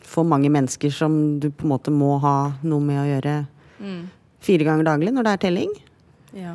For 0.05 0.23
mange 0.27 0.51
mennesker 0.53 0.93
som 0.93 1.15
du 1.41 1.49
på 1.49 1.65
en 1.65 1.73
måte 1.73 1.91
må 1.93 2.15
ha 2.23 2.35
noe 2.63 2.83
med 2.83 3.01
å 3.01 3.07
gjøre 3.09 3.35
Mm. 3.81 4.05
fire 4.39 4.63
ganger 4.63 4.85
daglig 4.87 5.11
når 5.11 5.23
det 5.27 5.31
er 5.33 5.41
telling. 5.49 5.71
Ja. 6.31 6.53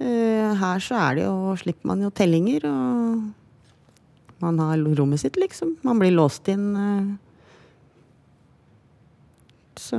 Uh, 0.00 0.52
her 0.60 0.82
så 0.84 0.98
er 1.00 1.14
det 1.16 1.22
jo, 1.24 1.54
slipper 1.56 1.86
man 1.88 2.02
jo 2.04 2.10
tellinger, 2.10 2.66
og 2.68 4.42
man 4.44 4.58
har 4.62 4.76
rommet 4.98 5.18
sitt, 5.22 5.38
liksom. 5.40 5.76
Man 5.82 5.98
blir 5.98 6.12
låst 6.14 6.46
inn. 6.52 6.68
Uh, 6.76 7.16
Så 9.78 9.96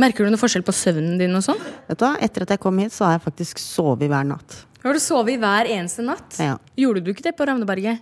Merker 0.00 0.24
du 0.24 0.30
noe 0.32 0.40
forskjell 0.40 0.64
på 0.64 0.72
søvnen 0.72 1.18
din 1.20 1.34
og 1.36 1.42
sånn? 1.44 1.58
Vet 1.88 1.98
du 2.00 2.04
hva, 2.06 2.14
etter 2.24 2.46
at 2.46 2.52
jeg 2.54 2.60
kom 2.62 2.78
hit, 2.80 2.94
så 2.94 3.04
har 3.08 3.18
jeg 3.18 3.24
faktisk 3.26 3.58
sovet 3.60 4.08
hver 4.08 4.24
natt. 4.24 4.62
Har 4.80 4.96
du 4.96 5.00
sovet 5.02 5.36
hver 5.42 5.68
eneste 5.68 6.04
natt? 6.06 6.38
Ja. 6.40 6.54
Gjorde 6.78 7.02
du 7.04 7.10
ikke 7.12 7.26
det 7.26 7.34
på 7.36 7.44
Ravneberget? 7.48 8.00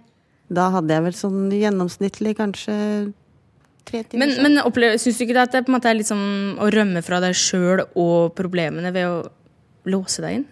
Da 0.49 0.69
hadde 0.71 0.95
jeg 0.95 1.03
vel 1.09 1.17
sånn 1.19 1.49
gjennomsnittlig 1.51 2.37
kanskje 2.39 2.77
Men, 4.19 4.35
men 4.45 4.61
opplever, 4.63 4.99
syns 5.01 5.19
du 5.19 5.25
ikke 5.25 5.37
det 5.37 5.45
at 5.47 5.55
det 5.57 5.65
på 5.67 5.73
en 5.73 5.77
måte 5.79 5.91
er 5.91 5.97
litt 5.99 6.11
sånn 6.11 6.59
å 6.61 6.69
rømme 6.73 7.03
fra 7.05 7.21
deg 7.25 7.37
sjøl 7.39 7.85
og 7.89 8.35
problemene 8.39 8.93
ved 8.95 9.09
å 9.09 9.19
låse 9.89 10.25
deg 10.25 10.41
inn? 10.41 10.47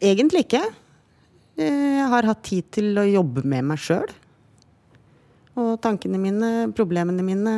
Egentlig 0.00 0.46
ikke. 0.46 0.62
Eh, 1.58 1.98
Jeg 1.98 2.08
har 2.12 2.28
hatt 2.30 2.44
tid 2.46 2.70
til 2.74 2.94
å 3.00 3.06
jobbe 3.06 3.44
med 3.44 3.66
meg 3.72 3.82
sjøl. 3.82 4.08
Og 5.60 5.76
tankene 5.82 6.18
mine, 6.18 6.52
problemene 6.74 7.22
mine, 7.26 7.54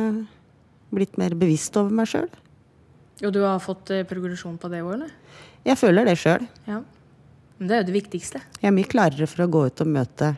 blitt 0.93 1.17
mer 1.17 1.33
bevisst 1.37 1.77
over 1.79 1.93
meg 1.93 2.09
sjøl. 2.11 2.29
Og 3.25 3.31
du 3.33 3.41
har 3.41 3.61
fått 3.63 3.89
eh, 3.95 4.05
progresjon 4.07 4.59
på 4.61 4.69
det 4.69 4.83
òg, 4.85 4.93
eller? 4.99 5.13
Jeg 5.65 5.79
føler 5.79 6.05
det 6.05 6.17
sjøl. 6.21 6.45
Ja. 6.67 6.81
Men 7.57 7.69
det 7.69 7.75
er 7.75 7.81
jo 7.81 7.87
det 7.89 7.95
viktigste. 7.97 8.41
Jeg 8.61 8.69
er 8.69 8.75
mye 8.75 8.89
klarere 8.89 9.27
for 9.29 9.45
å 9.45 9.49
gå 9.49 9.63
ut 9.71 9.81
og 9.81 9.89
møte 9.89 10.35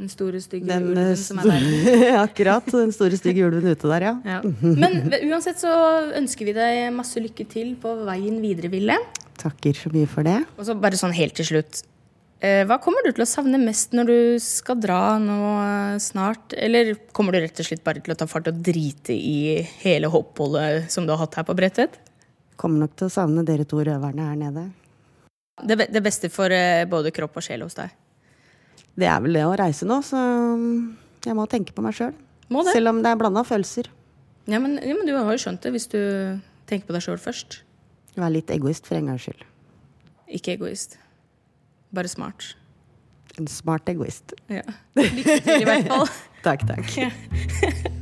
Den 0.00 0.08
store, 0.08 0.38
stygge 0.40 0.64
den 0.64 0.86
ulven 0.88 1.10
eh, 1.10 1.16
som 1.20 1.42
er 1.42 1.50
der. 1.50 2.14
Akkurat. 2.24 2.64
Den 2.72 2.92
store, 2.96 3.18
stygge 3.20 3.44
ulven 3.44 3.66
ute 3.68 3.90
der, 3.90 4.06
ja. 4.08 4.14
Ja. 4.24 4.38
Men 4.82 5.12
uansett 5.28 5.60
så 5.60 5.70
ønsker 6.16 6.48
vi 6.48 6.54
deg 6.56 6.86
masse 6.96 7.20
lykke 7.20 7.44
til 7.52 7.74
på 7.82 7.92
veien 8.08 8.38
videre, 8.40 8.70
Ville. 8.72 8.96
Takker 9.40 9.76
så 9.76 9.92
mye 9.92 10.08
for 10.08 10.24
det. 10.24 10.38
Og 10.56 10.64
så 10.68 10.76
bare 10.80 10.96
sånn 11.00 11.12
helt 11.16 11.36
til 11.36 11.50
slutt. 11.50 11.82
Eh, 12.40 12.62
Hva 12.64 12.80
kommer 12.80 13.04
du 13.04 13.12
til 13.12 13.26
å 13.26 13.28
savne 13.28 13.60
mest 13.60 13.92
når 13.92 14.08
du 14.08 14.18
skal 14.40 14.80
dra 14.80 15.02
nå 15.20 15.38
eh, 15.66 16.00
snart? 16.00 16.56
Eller 16.56 16.94
kommer 17.12 17.36
du 17.36 17.42
rett 17.44 17.60
og 17.60 17.68
slett 17.68 17.84
bare 17.84 18.00
til 18.00 18.16
å 18.16 18.20
ta 18.22 18.28
fart 18.30 18.48
og 18.48 18.64
drite 18.64 19.12
i 19.12 19.60
hele 19.84 20.08
hoppholdet 20.08 20.88
som 20.92 21.04
du 21.04 21.12
har 21.12 21.20
hatt 21.26 21.36
her 21.42 21.48
på 21.50 21.56
Bredtvet? 21.60 22.00
Kommer 22.56 22.86
nok 22.86 22.96
til 22.96 23.10
å 23.10 23.12
savne 23.20 23.44
dere 23.44 23.68
to 23.68 23.84
røverne 23.84 24.32
her 24.32 24.40
nede. 24.48 24.70
Det, 25.60 25.76
det 25.92 26.00
beste 26.00 26.32
for 26.32 26.48
både 26.88 27.12
kropp 27.12 27.36
og 27.36 27.44
sjel 27.44 27.68
hos 27.68 27.76
deg. 27.76 27.92
Det 29.00 29.08
er 29.08 29.22
vel 29.24 29.38
det 29.38 29.46
å 29.48 29.56
reise 29.56 29.88
nå, 29.88 30.00
så 30.04 30.18
jeg 31.24 31.36
må 31.36 31.46
tenke 31.50 31.72
på 31.76 31.84
meg 31.84 31.96
sjøl. 31.96 32.12
Selv. 32.50 32.72
Selv 32.74 32.90
om 32.90 33.02
det 33.04 33.12
er 33.12 33.18
blanda 33.20 33.44
følelser. 33.46 33.88
Ja 34.50 34.58
men, 34.58 34.78
ja, 34.82 34.96
men 34.96 35.06
du 35.06 35.14
har 35.14 35.30
jo 35.30 35.42
skjønt 35.42 35.62
det 35.62 35.70
hvis 35.76 35.86
du 35.92 36.00
tenker 36.70 36.88
på 36.88 36.96
deg 36.96 37.04
sjøl 37.04 37.20
først. 37.22 37.60
Vær 38.18 38.32
litt 38.34 38.50
egoist 38.50 38.88
for 38.88 38.98
en 38.98 39.12
gangs 39.12 39.28
skyld. 39.28 39.44
Ikke 40.40 40.56
egoist. 40.56 40.98
Bare 41.94 42.10
smart. 42.10 42.52
En 43.38 43.46
smart 43.50 43.88
egoist. 43.90 44.34
Ja. 44.50 44.66
Lykke 44.98 45.38
til, 45.44 45.62
i 45.62 45.68
hvert 45.68 45.88
fall. 45.90 46.12
takk, 46.46 46.66
takk. 46.70 47.90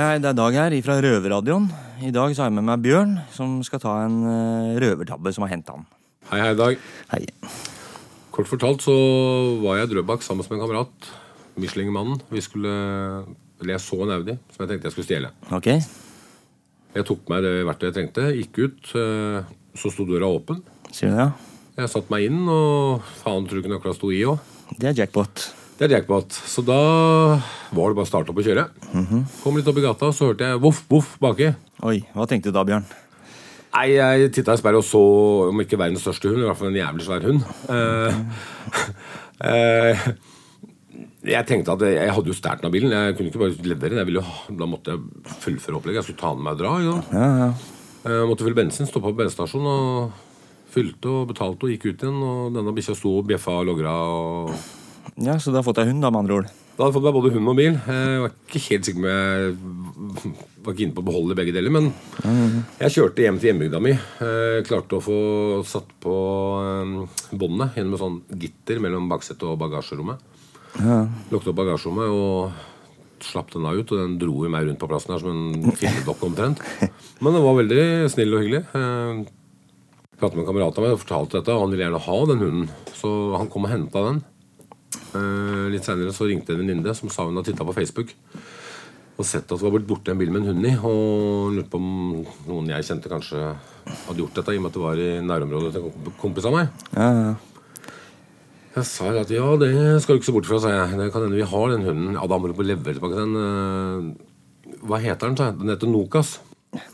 Hei, 0.00 0.16
det 0.22 0.30
er 0.30 0.36
Dag 0.38 0.54
her 0.56 0.74
fra 0.80 0.94
Røverradioen. 1.04 1.66
I 2.00 2.10
dag 2.14 2.32
så 2.32 2.40
har 2.44 2.48
jeg 2.48 2.56
med 2.56 2.64
meg 2.70 2.80
Bjørn, 2.84 3.10
som 3.34 3.58
skal 3.66 3.82
ta 3.82 3.96
en 4.06 4.14
eh, 4.24 4.78
røvertabbe 4.80 5.32
som 5.36 5.44
har 5.44 5.50
hendt 5.52 5.68
han. 5.68 5.82
Hei, 6.30 6.38
hei, 6.40 6.54
Dag. 6.56 6.78
Hei. 7.10 7.20
Kort 8.32 8.48
fortalt 8.48 8.80
så 8.86 8.94
var 9.60 9.76
jeg 9.76 9.90
i 9.90 9.92
Drøbak 9.92 10.24
sammen 10.24 10.46
med 10.46 10.56
en 10.56 10.62
kamerat. 10.64 11.10
Michelin-mannen. 11.60 12.22
Vi 12.32 12.40
skulle 12.40 12.72
Eller 13.60 13.74
jeg 13.74 13.84
så 13.84 13.98
en 14.06 14.14
Audi 14.14 14.38
som 14.54 14.62
jeg 14.64 14.70
tenkte 14.70 14.88
jeg 14.88 14.94
skulle 14.96 15.08
stjele. 15.10 15.32
Ok. 15.52 15.68
Jeg 16.96 17.06
tok 17.06 17.28
meg 17.28 17.44
det 17.44 17.54
verktøyet 17.68 17.90
jeg 17.90 17.98
trengte, 17.98 18.28
gikk 18.38 18.62
ut. 18.64 18.94
eh, 18.96 19.52
Så 19.76 19.92
sto 19.92 20.08
døra 20.08 20.30
åpen. 20.32 20.64
Sier 20.88 21.12
du 21.12 21.18
det? 21.18 21.28
ja? 21.28 21.30
Jeg 21.76 21.92
satte 21.92 22.10
meg 22.12 22.24
inn, 22.30 22.40
og 22.48 23.04
faen 23.20 23.44
tror 23.44 23.60
du 23.60 23.62
ikke 23.66 23.74
nøkla 23.76 23.92
sto 23.98 24.08
i 24.14 24.24
òg. 24.24 24.40
Det 24.80 24.88
er 24.94 24.96
jackpot. 25.04 25.49
Det 25.80 25.86
er 25.86 25.94
jackpot. 25.94 26.34
Så 26.44 26.60
da 26.60 26.76
var 27.72 27.88
det 27.88 27.96
bare 27.96 28.04
å 28.04 28.08
starte 28.08 28.28
opp 28.28 28.40
og 28.42 28.44
kjøre. 28.44 28.66
Kom 29.40 29.54
litt 29.56 29.68
opp 29.70 29.78
i 29.80 29.84
gata, 29.86 30.10
så 30.12 30.26
hørte 30.28 30.50
jeg 30.50 30.60
voff, 30.60 30.82
voff 30.90 31.14
baki. 31.22 31.54
Oi, 31.88 32.02
hva 32.12 32.26
tenkte 32.28 32.50
du 32.52 32.56
da, 32.58 32.66
Bjørn? 32.68 32.84
Nei, 33.70 33.86
Jeg 33.94 34.32
titta 34.36 34.52
i 34.52 34.60
speilet 34.60 34.82
og 34.82 34.84
så 34.84 35.00
om 35.46 35.62
ikke 35.62 35.78
verdens 35.80 36.02
største 36.04 36.28
hund, 36.28 36.42
i 36.42 36.48
hvert 36.50 36.58
fall 36.58 36.68
en 36.68 36.76
jævlig 36.76 37.06
svær 37.06 37.24
hund. 37.24 37.46
Eh, 37.72 38.18
eh, 39.48 40.02
jeg 41.30 41.48
tenkte 41.48 41.78
at 41.78 41.84
jeg 41.86 42.12
hadde 42.12 42.28
jo 42.28 42.36
stjålet 42.36 42.60
den 42.60 42.68
av 42.68 42.74
bilen. 42.74 42.92
Jeg 42.98 43.16
kunne 43.16 43.32
ikke 43.32 43.42
bare 43.46 43.70
levere 43.72 43.94
den. 43.94 44.02
Jeg 44.02 44.08
ville 44.10 44.20
jo, 44.20 44.56
da 44.60 44.68
måtte 44.68 44.98
jeg 44.98 45.38
fullføre 45.46 45.78
opplegget. 45.78 46.02
Jeg 46.02 46.08
skulle 46.10 46.20
ta 46.20 46.34
den 46.34 46.44
med 46.44 46.58
og 46.58 46.60
dra. 46.60 46.74
Ja, 46.84 47.30
ja. 47.46 47.48
Jeg 48.04 48.28
måtte 48.28 48.44
fylle 48.44 48.60
bensin, 48.60 48.88
stoppa 48.90 49.08
på 49.08 49.22
bensinstasjonen 49.22 49.70
og 49.72 50.12
fylte 50.76 51.08
og 51.22 51.32
betalte 51.32 51.64
og 51.64 51.72
gikk 51.72 51.88
ut 51.88 52.04
igjen. 52.04 52.20
Og 52.20 52.52
denne 52.58 52.76
bikkja 52.76 52.98
sto 53.00 53.14
og 53.22 53.32
bjeffa 53.32 53.56
og 53.62 53.72
logra. 53.72 53.96
Og 53.96 54.52
Ja, 55.20 55.36
Så 55.38 55.52
da 55.52 55.60
har 55.60 55.66
fått 55.66 55.80
deg 55.80 55.90
hund, 55.90 56.02
da, 56.02 56.10
med 56.10 56.24
andre 56.24 56.40
ord? 56.40 56.50
da 56.80 56.86
hadde 56.86 56.94
jeg 56.94 56.96
fått 56.96 57.04
meg 57.04 57.16
både 57.18 57.30
hund 57.34 57.48
og 57.50 57.56
bil. 57.58 57.74
Jeg 57.76 58.20
var 58.22 58.30
ikke 58.32 58.60
helt 58.70 58.86
sikker 58.88 59.02
på 59.04 59.10
jeg 59.10 59.56
var 60.64 60.72
ikke 60.72 60.84
inne 60.86 60.96
på 60.96 61.02
å 61.02 61.08
beholde 61.10 61.36
begge 61.36 61.52
deler. 61.52 61.74
Men 61.76 61.90
jeg 62.80 62.94
kjørte 62.94 63.26
hjem 63.26 63.40
til 63.42 63.50
hjembygda 63.50 63.80
mi. 63.84 63.92
Jeg 63.92 64.64
klarte 64.64 64.96
å 64.96 65.02
få 65.04 65.18
satt 65.68 65.90
på 66.00 66.14
eh, 66.64 66.94
båndet 67.36 67.76
gjennom 67.76 67.98
et 67.98 68.00
sånn 68.00 68.16
gitter 68.46 68.80
mellom 68.80 69.10
baksetet 69.12 69.44
og 69.44 69.58
bagasjerommet. 69.60 70.24
Ja. 70.80 71.02
Lukket 71.28 71.52
opp 71.52 71.60
bagasjerommet 71.60 72.16
og 72.16 73.28
slapp 73.28 73.52
den 73.52 73.68
da 73.68 73.74
ut, 73.76 73.92
og 73.92 74.00
den 74.00 74.16
dro 74.22 74.38
jo 74.46 74.54
meg 74.56 74.64
rundt 74.70 74.80
på 74.80 74.88
plassen 74.88 75.12
her 75.12 75.20
som 75.20 75.36
en 75.36 75.76
filmdokke 75.76 76.30
omtrent. 76.30 76.64
Men 77.20 77.36
den 77.36 77.44
var 77.44 77.60
veldig 77.60 77.84
snill 78.08 78.38
og 78.38 78.46
hyggelig. 78.46 78.64
Jeg 78.72 79.26
pratet 80.16 80.36
med 80.38 80.46
en 80.46 80.50
kamerat 80.54 80.80
av 80.80 80.86
meg 80.88 80.96
og 80.96 81.02
fortalte 81.04 81.42
dette, 81.42 81.52
og 81.52 81.66
han 81.66 81.76
ville 81.76 81.84
gjerne 81.84 82.04
ha 82.08 82.18
den 82.32 82.44
hunden. 82.46 82.70
Så 82.96 83.12
han 83.36 83.52
kom 83.52 83.68
og 83.68 83.74
henta 83.76 84.08
den. 84.08 84.24
Eh, 85.14 85.66
Litt 85.72 85.86
seinere 85.86 86.12
så 86.14 86.26
ringte 86.28 86.54
en 86.54 86.60
venninne 86.62 86.94
som 86.96 87.10
sa 87.12 87.24
hun 87.26 87.36
hadde 87.38 87.50
titta 87.52 87.66
på 87.66 87.74
Facebook 87.76 88.14
og 89.20 89.26
sett 89.28 89.44
at 89.52 89.58
det 89.58 89.66
var 89.66 89.74
blitt 89.74 89.84
borte 89.90 90.08
en 90.14 90.16
bil 90.16 90.30
med 90.32 90.46
en 90.46 90.54
hund 90.54 90.64
i. 90.64 90.70
Og 90.80 91.50
lurte 91.52 91.68
på 91.68 91.76
om 91.76 92.22
noen 92.48 92.70
jeg 92.72 92.86
kjente, 92.88 93.10
kanskje 93.12 93.42
hadde 94.06 94.16
gjort 94.22 94.38
dette, 94.38 94.54
i 94.54 94.56
og 94.56 94.62
med 94.64 94.70
at 94.70 94.78
det 94.78 94.84
var 94.86 95.02
i 95.04 95.08
nærområdet 95.28 95.72
til 95.74 95.88
en 95.90 96.14
kompis 96.22 96.46
av 96.48 96.54
meg. 96.56 96.70
Ja, 96.96 97.08
ja. 97.18 97.34
Jeg 98.78 98.86
sa 98.86 99.10
at 99.20 99.32
ja, 99.34 99.48
det 99.60 99.70
skal 100.00 100.14
du 100.16 100.20
ikke 100.22 100.28
se 100.30 100.34
bort 100.38 100.48
fra, 100.48 100.60
sa 100.62 100.70
jeg. 100.72 100.96
Det 101.02 101.10
kan 101.12 101.26
hende 101.26 101.36
vi 101.36 101.44
har 101.52 101.72
den 101.74 101.84
hunden. 101.84 102.14
Ja, 102.16 102.24
da 102.30 102.38
må 102.40 102.48
du 102.48 102.54
på 102.56 102.64
levere 102.64 102.96
tilbake 102.96 103.18
den. 103.18 103.36
eh, 103.44 104.78
Hva 104.88 105.02
heter 105.04 105.26
den, 105.28 105.36
sa 105.36 105.50
jeg. 105.50 105.58
Den 105.60 105.74
heter 105.74 105.90
Nokas. 105.92 106.38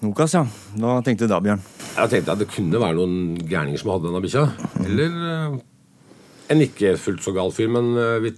Nokas, 0.02 0.34
ja. 0.34 0.42
Hva 0.82 0.96
tenkte 1.06 1.28
du 1.28 1.34
da, 1.36 1.38
Bjørn? 1.44 1.62
Jeg 1.94 2.10
tenkte 2.16 2.32
at 2.34 2.42
det 2.42 2.48
kunne 2.50 2.80
være 2.80 2.96
noen 2.98 3.36
gærninger 3.46 3.78
som 3.84 3.92
hadde 3.94 4.08
denne 4.08 4.24
bikkja. 4.24 4.46
Eller 4.82 5.20
eh, 5.30 5.58
en 6.52 6.64
ikke 6.64 6.96
fullt 7.00 7.24
så 7.24 7.34
gal 7.36 7.52
fyr, 7.54 7.70
men 7.72 7.92
eh, 8.00 8.18
vi, 8.24 8.32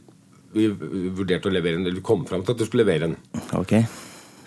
vi 0.57 0.69
vurderte 1.17 1.51
å 1.51 1.55
levere 1.55 1.79
en 1.79 1.87
Eller 1.87 2.01
vi 2.01 2.05
kom 2.05 2.25
fram 2.29 2.45
til 2.45 2.55
at 2.55 2.63
vi 2.63 2.69
skulle 2.69 2.87
levere 2.87 3.11
en. 3.11 3.17
Ok. 3.59 3.75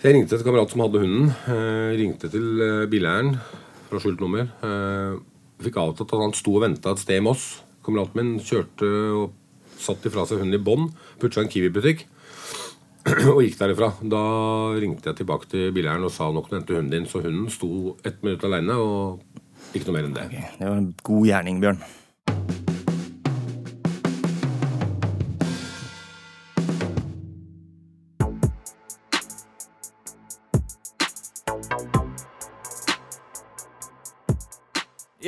Så 0.02 0.08
jeg 0.08 0.16
ringte 0.16 0.34
en 0.34 0.46
kamerat 0.46 0.72
som 0.72 0.82
hadde 0.82 1.02
hunden. 1.02 1.28
Eh, 1.46 1.90
ringte 2.00 2.30
til 2.32 2.64
eh, 2.64 2.88
bileieren 2.90 3.36
fra 3.86 4.00
skjult 4.02 4.22
nummer. 4.24 4.48
Eh, 4.66 5.20
fikk 5.62 5.78
avtalt 5.78 6.10
at 6.10 6.24
han 6.24 6.34
sto 6.34 6.56
og 6.56 6.64
venta 6.64 6.90
et 6.90 7.02
sted 7.02 7.22
med 7.22 7.36
oss. 7.36 7.44
Kameraten 7.86 8.18
min 8.18 8.32
kjørte 8.42 8.88
og 9.14 9.78
satt 9.82 10.02
ifra 10.06 10.24
seg 10.26 10.42
hunden 10.42 10.58
i 10.58 10.62
bånd, 10.62 10.90
putta 11.22 11.42
en 11.42 11.50
Kiwi-butikk 11.50 12.04
og 13.32 13.40
gikk 13.42 13.56
derifra. 13.60 13.92
Da 14.02 14.24
ringte 14.82 15.10
jeg 15.10 15.22
tilbake 15.22 15.50
til 15.54 15.70
bileieren 15.74 16.06
og 16.06 16.14
sa 16.14 16.30
nok 16.34 16.50
du 16.50 16.58
hente 16.58 16.74
hunden 16.74 16.92
din. 16.96 17.06
Så 17.10 17.22
hunden 17.22 17.46
sto 17.54 17.94
ett 18.02 18.22
minutt 18.26 18.42
aleine 18.46 18.78
og 18.82 19.22
ikke 19.72 19.86
noe 19.86 20.00
mer 20.00 20.10
enn 20.10 20.18
det. 20.18 20.28
Det 20.58 20.66
var 20.66 20.78
en 20.82 20.94
god 21.06 21.30
gjerning, 21.30 21.62
Bjørn. 21.62 21.82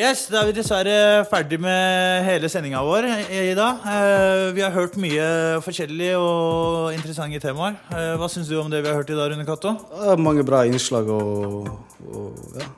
Yes, 0.05 0.27
Da 0.29 0.43
er 0.43 0.51
vi 0.51 0.53
dessverre 0.59 0.95
ferdig 1.31 1.57
med 1.65 2.27
hele 2.27 2.49
sendinga 2.53 2.83
vår 2.85 3.07
i 3.33 3.55
dag. 3.57 3.85
Eh, 3.89 4.51
Vi 4.53 4.61
har 4.61 4.73
hørt 4.75 4.99
mye 5.01 5.29
forskjellig 5.65 6.11
og 6.19 6.93
interessante 6.93 7.41
temaer. 7.41 7.79
Eh, 7.89 8.11
Hva 8.21 8.29
syns 8.29 8.51
du 8.51 8.59
om 8.61 8.69
det 8.69 8.83
vi 8.85 8.91
har 8.91 8.99
hørt 8.99 9.09
i 9.09 9.17
dag, 9.17 9.33
Rune 9.33 9.47
Katto? 9.49 9.73
Mange 10.21 10.45
bra 10.45 10.65
innslag 10.69 11.09
og, 11.09 11.71
og 12.11 12.37
ja. 12.59 12.69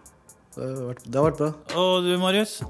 Det 0.55 0.63
har, 0.63 0.77
vært, 0.87 1.03
det 1.03 1.19
har 1.19 1.27
vært 1.27 1.41
bra. 1.41 1.51
Og 1.75 2.07
du, 2.07 2.13
Marius? 2.23 2.61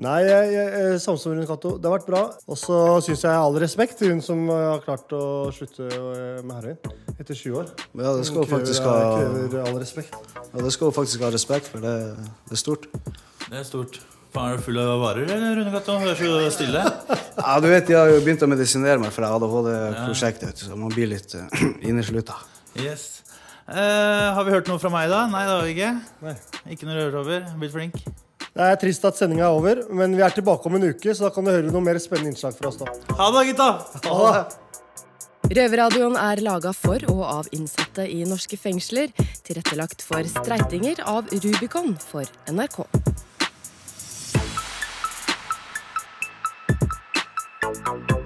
Nei, 0.00 0.20
jeg, 0.24 0.52
jeg, 0.56 1.00
samme 1.04 1.20
som 1.20 1.34
Rune 1.34 1.44
Cato. 1.50 1.76
Det 1.76 1.90
har 1.90 1.98
vært 1.98 2.08
bra. 2.08 2.22
Og 2.48 2.56
så 2.56 2.78
syns 3.04 3.26
jeg 3.28 3.36
all 3.36 3.58
respekt 3.60 4.00
til 4.00 4.14
hun 4.14 4.24
som 4.24 4.48
har 4.48 4.80
klart 4.86 5.12
å 5.12 5.50
slutte 5.52 5.90
eh, 5.92 6.38
med 6.40 6.54
heroin 6.56 7.18
etter 7.18 7.36
20 7.36 7.58
år. 7.66 7.74
Ja, 8.00 8.14
det 8.16 8.24
skal 8.30 8.46
Hun 8.46 8.48
hun 8.48 8.54
faktisk 8.56 8.80
krever, 8.80 9.04
ha 9.04 9.18
krever 9.20 9.66
all 9.66 9.82
respekt. 9.82 10.16
Ja, 10.54 10.62
det 10.64 10.72
skal 10.72 10.88
hun 10.88 10.96
faktisk 11.02 11.26
ha 11.28 11.34
respekt 11.36 11.68
for. 11.68 11.84
Det, 11.84 11.98
det 12.48 12.56
er 12.56 12.64
stort. 12.64 12.88
Det 13.50 13.58
er 13.58 13.64
stort. 13.66 13.96
Faen, 14.30 14.52
Er 14.52 14.60
du 14.60 14.62
full 14.62 14.78
av 14.78 15.00
varer, 15.02 15.24
eller, 15.26 15.56
Rune 15.58 15.72
Cato? 15.74 15.96
Du 15.98 16.06
er 16.06 16.14
så 16.14 16.50
stille. 16.54 16.82
Ja, 17.34 17.56
du 17.58 17.66
vet, 17.66 17.88
Jeg 17.90 17.98
har 17.98 18.06
jo 18.12 18.20
begynt 18.22 18.44
å 18.46 18.48
medisinere 18.50 19.00
meg 19.02 19.10
for 19.10 19.26
ADHD-prosjektet, 19.26 20.62
så 20.62 20.78
man 20.78 20.92
blir 20.94 21.10
litt 21.10 21.34
uh, 21.34 21.48
inneslutta. 21.90 22.36
Yes. 22.78 23.24
Eh, 23.66 23.74
har 24.34 24.46
vi 24.46 24.54
hørt 24.54 24.70
noe 24.70 24.78
fra 24.82 24.90
meg, 24.94 25.10
da? 25.10 25.24
Nei, 25.30 25.42
det 25.48 25.54
har 25.56 25.66
vi 25.66 25.74
ikke. 25.74 25.90
Nei. 26.26 26.36
Ikke 26.76 26.86
noe 26.86 27.00
rørover. 27.00 27.50
Blitt 27.58 27.74
flink. 27.74 27.98
Det 28.50 28.66
er 28.66 28.78
trist 28.82 29.04
at 29.06 29.18
sendinga 29.18 29.48
er 29.48 29.58
over, 29.58 29.82
men 29.98 30.14
vi 30.14 30.22
er 30.26 30.34
tilbake 30.34 30.70
om 30.70 30.78
en 30.78 30.88
uke, 30.90 31.14
så 31.14 31.26
da 31.26 31.34
kan 31.34 31.46
du 31.46 31.50
høre 31.50 31.70
noe 31.70 31.82
mer 31.82 31.98
spennende 32.02 32.30
innslag 32.32 32.54
fra 32.58 32.70
oss 32.70 32.78
da. 32.78 32.86
Ha 33.18 33.30
det, 33.34 33.44
gutta! 33.50 33.68
Ha 34.06 34.32
det. 34.34 34.42
Røverradioen 35.50 36.14
er 36.14 36.42
laga 36.46 36.70
for 36.76 37.02
og 37.10 37.22
av 37.26 37.48
innsatte 37.56 38.04
i 38.06 38.20
norske 38.28 38.54
fengsler. 38.60 39.10
Tilrettelagt 39.46 40.04
for 40.06 40.26
streitinger 40.30 41.02
av 41.10 41.30
Rubicon 41.34 41.96
for 41.98 42.26
NRK. 42.50 42.84
Não, 47.78 47.96
não. 47.96 48.19